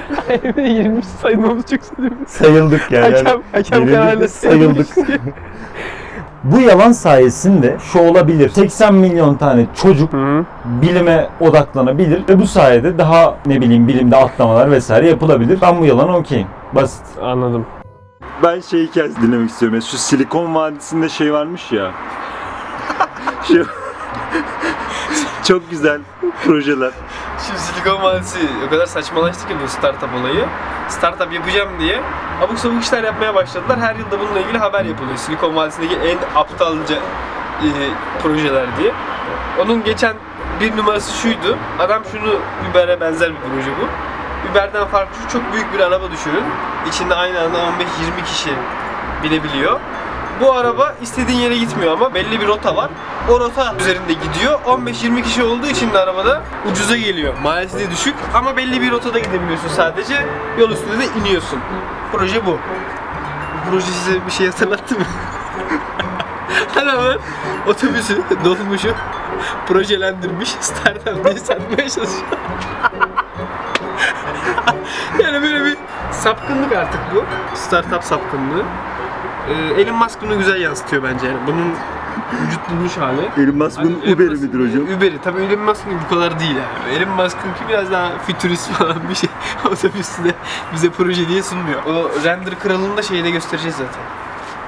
20 0.57 1.03
saymamız 1.03 1.65
çok 1.65 1.79
sevimli. 1.83 2.15
sayıldık 2.27 2.91
yani. 2.91 3.15
Hakem, 3.15 3.41
hakem 3.51 3.87
kararıyla 3.87 4.19
de 4.19 4.27
sayıldık. 4.27 4.87
Bu 6.43 6.59
yalan 6.59 6.91
sayesinde 6.91 7.77
şu 7.79 7.99
olabilir. 7.99 8.49
80 8.49 8.93
milyon 8.93 9.35
tane 9.35 9.65
çocuk 9.75 10.13
Hı. 10.13 10.45
bilime 10.65 11.29
odaklanabilir 11.39 12.27
ve 12.29 12.39
bu 12.39 12.47
sayede 12.47 12.97
daha 12.97 13.35
ne 13.45 13.61
bileyim 13.61 13.87
bilimde 13.87 14.15
atlamalar 14.15 14.71
vesaire 14.71 15.09
yapılabilir. 15.09 15.59
Ben 15.61 15.79
bu 15.79 15.85
yalana 15.85 16.17
okeyim. 16.17 16.47
Basit. 16.75 17.05
Anladım. 17.21 17.65
Ben 18.43 18.59
şey 18.59 18.87
hikayesi 18.87 19.21
dinlemek 19.21 19.49
istiyorum. 19.49 19.81
Şu 19.81 19.97
Silikon 19.97 20.55
Vadisi'nde 20.55 21.09
şey 21.09 21.33
varmış 21.33 21.71
ya. 21.71 21.91
Şu 23.43 23.53
çok 25.47 25.69
güzel 25.71 26.01
projeler. 26.45 26.91
Şimdi 27.45 27.59
Silikon 27.59 28.03
Vadisi 28.03 28.39
o 28.67 28.69
kadar 28.69 28.85
saçmalaştı 28.85 29.47
ki 29.47 29.53
bu 29.63 29.67
startup 29.67 30.09
olayı. 30.21 30.45
Startup 30.89 31.33
yapacağım 31.33 31.69
diye 31.79 32.01
abuk 32.41 32.59
sabuk 32.59 32.83
işler 32.83 33.03
yapmaya 33.03 33.35
başladılar. 33.35 33.79
Her 33.79 33.95
yılda 33.95 34.19
bununla 34.19 34.39
ilgili 34.39 34.57
haber 34.57 34.85
yapılıyor. 34.85 35.17
Silikon 35.17 35.55
Vadisi'ndeki 35.55 35.95
en 35.95 36.17
aptalca 36.35 36.95
e, 36.95 37.69
projeler 38.23 38.77
diye. 38.77 38.91
Onun 39.61 39.83
geçen 39.83 40.15
bir 40.59 40.77
numarası 40.77 41.17
şuydu. 41.17 41.57
Adam 41.79 42.03
şunu 42.11 42.35
Uber'e 42.71 43.01
benzer 43.01 43.29
bir 43.29 43.37
proje 43.37 43.71
bu. 43.81 43.85
Uber'den 44.51 44.87
farklı 44.87 45.29
çok 45.33 45.53
büyük 45.53 45.73
bir 45.73 45.79
araba 45.79 46.11
düşünün. 46.11 46.43
İçinde 46.89 47.15
aynı 47.15 47.39
anda 47.39 47.57
15-20 47.57 48.25
kişi 48.25 48.49
binebiliyor. 49.23 49.79
Bu 50.41 50.53
araba 50.53 50.95
istediğin 51.01 51.39
yere 51.39 51.57
gitmiyor 51.57 51.93
ama 51.93 52.13
belli 52.13 52.41
bir 52.41 52.47
rota 52.47 52.75
var. 52.75 52.89
O 53.29 53.39
rota 53.39 53.75
üzerinde 53.79 54.13
gidiyor. 54.13 54.59
15-20 54.65 55.23
kişi 55.23 55.43
olduğu 55.43 55.67
için 55.67 55.93
de 55.93 55.99
arabada 55.99 56.41
ucuza 56.71 56.97
geliyor. 56.97 57.33
Maliyeti 57.43 57.79
de 57.79 57.91
düşük 57.91 58.15
ama 58.33 58.57
belli 58.57 58.81
bir 58.81 58.91
rotada 58.91 59.19
gidebiliyorsun 59.19 59.67
sadece. 59.67 60.25
Yol 60.59 60.69
üstünde 60.69 60.99
de 60.99 61.05
iniyorsun. 61.19 61.59
Proje 62.11 62.45
bu. 62.45 62.57
Proje 63.69 63.85
size 63.85 64.25
bir 64.25 64.31
şey 64.31 64.47
hatırlattı 64.47 64.95
mı? 64.95 65.05
Adamlar 66.81 67.17
otobüsü, 67.67 68.21
dolmuşu 68.45 68.93
projelendirmiş, 69.67 70.49
startup 70.49 71.25
diye 71.25 71.39
satmaya 71.39 71.89
çalışıyor. 71.89 72.27
yani 75.23 75.41
böyle 75.41 75.65
bir 75.65 75.77
sapkınlık 76.11 76.71
artık 76.71 76.99
bu. 77.15 77.23
Startup 77.57 78.03
sapkınlığı. 78.03 78.63
Ee, 79.49 79.81
Elon 79.81 79.95
Musk 79.95 80.21
bunu 80.21 80.37
güzel 80.37 80.61
yansıtıyor 80.61 81.03
bence 81.03 81.27
yani. 81.27 81.37
Bunun 81.47 81.71
vücut 82.47 82.69
bulmuş 82.69 82.97
hali. 82.97 83.21
Elon 83.43 83.55
Musk'ın 83.57 83.83
Hani 83.83 83.91
Elon 84.05 84.13
Uber'i 84.15 84.27
Musk- 84.29 84.41
midir 84.41 84.59
hocam? 84.69 84.97
Uber'i. 84.97 85.21
Tabii 85.21 85.41
Elon 85.41 85.59
Musk'ın 85.59 85.93
bu 86.05 86.15
kadar 86.15 86.39
değil 86.39 86.55
yani. 86.55 86.95
Elon 86.95 87.09
Musk'ınki 87.09 87.69
biraz 87.69 87.91
daha 87.91 88.09
fütürist 88.27 88.71
falan 88.73 88.97
bir 89.09 89.15
şey. 89.15 89.29
Otobüsü 89.65 90.23
de 90.23 90.31
bize 90.73 90.89
proje 90.89 91.27
diye 91.27 91.43
sunmuyor. 91.43 91.83
O 91.85 92.09
render 92.23 92.59
kralını 92.59 92.97
da 92.97 93.01
şeyde 93.01 93.29
göstereceğiz 93.31 93.75
zaten. 93.75 94.01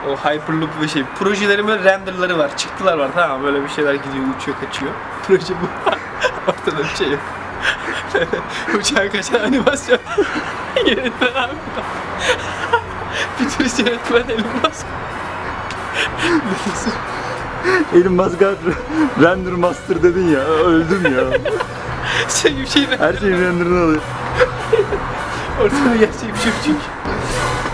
O 0.10 0.15
Hyperloop 0.18 0.70
ve 0.82 0.88
şey. 0.88 1.04
Projelerin 1.20 1.68
böyle 1.68 1.84
renderları 1.84 2.38
var, 2.38 2.58
çıktılar 2.58 2.98
var. 2.98 3.10
Tamam 3.15 3.44
böyle 3.44 3.63
bir 3.63 3.70
şeyler 3.70 3.94
gidiyor, 3.94 4.24
uçuyor, 4.39 4.58
kaçıyor. 4.65 4.92
Proje 5.28 5.54
bu. 5.54 5.92
Ortada 6.52 6.84
bir 6.84 6.96
şey 6.98 7.12
yok. 7.12 7.20
Uçağa 8.80 9.12
kaçan 9.12 9.39
animasyon. 9.39 10.00
Yönetmen 10.86 11.34
abi. 11.44 11.54
Futurist 13.39 13.80
yönetmen 13.80 14.23
Elon 14.30 14.45
Musk. 14.63 14.86
Elon 17.93 18.13
Musk'a 18.13 18.52
render 19.21 19.54
master 19.54 20.04
dedin 20.04 20.28
ya. 20.28 20.39
Öldüm 20.39 21.04
ya. 21.04 21.39
şey 22.41 22.54
gibi 22.54 22.67
şey 22.67 22.88
Her 22.99 23.13
şeyin 23.13 23.34
renderını 23.34 23.84
alıyor. 23.84 24.02
Ortada 25.62 25.95
gerçek 25.99 26.34
bir 26.34 26.39
şey 26.39 26.52
yok 26.52 26.60
çünkü. 26.65 26.80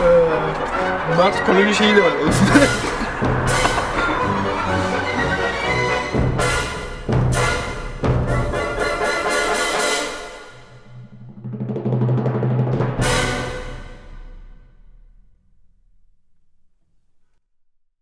Ee, 0.03 1.17
Mars 1.17 1.35
koloni 1.45 1.75
şeyi 1.75 1.95
de 1.95 2.03
var. 2.03 2.11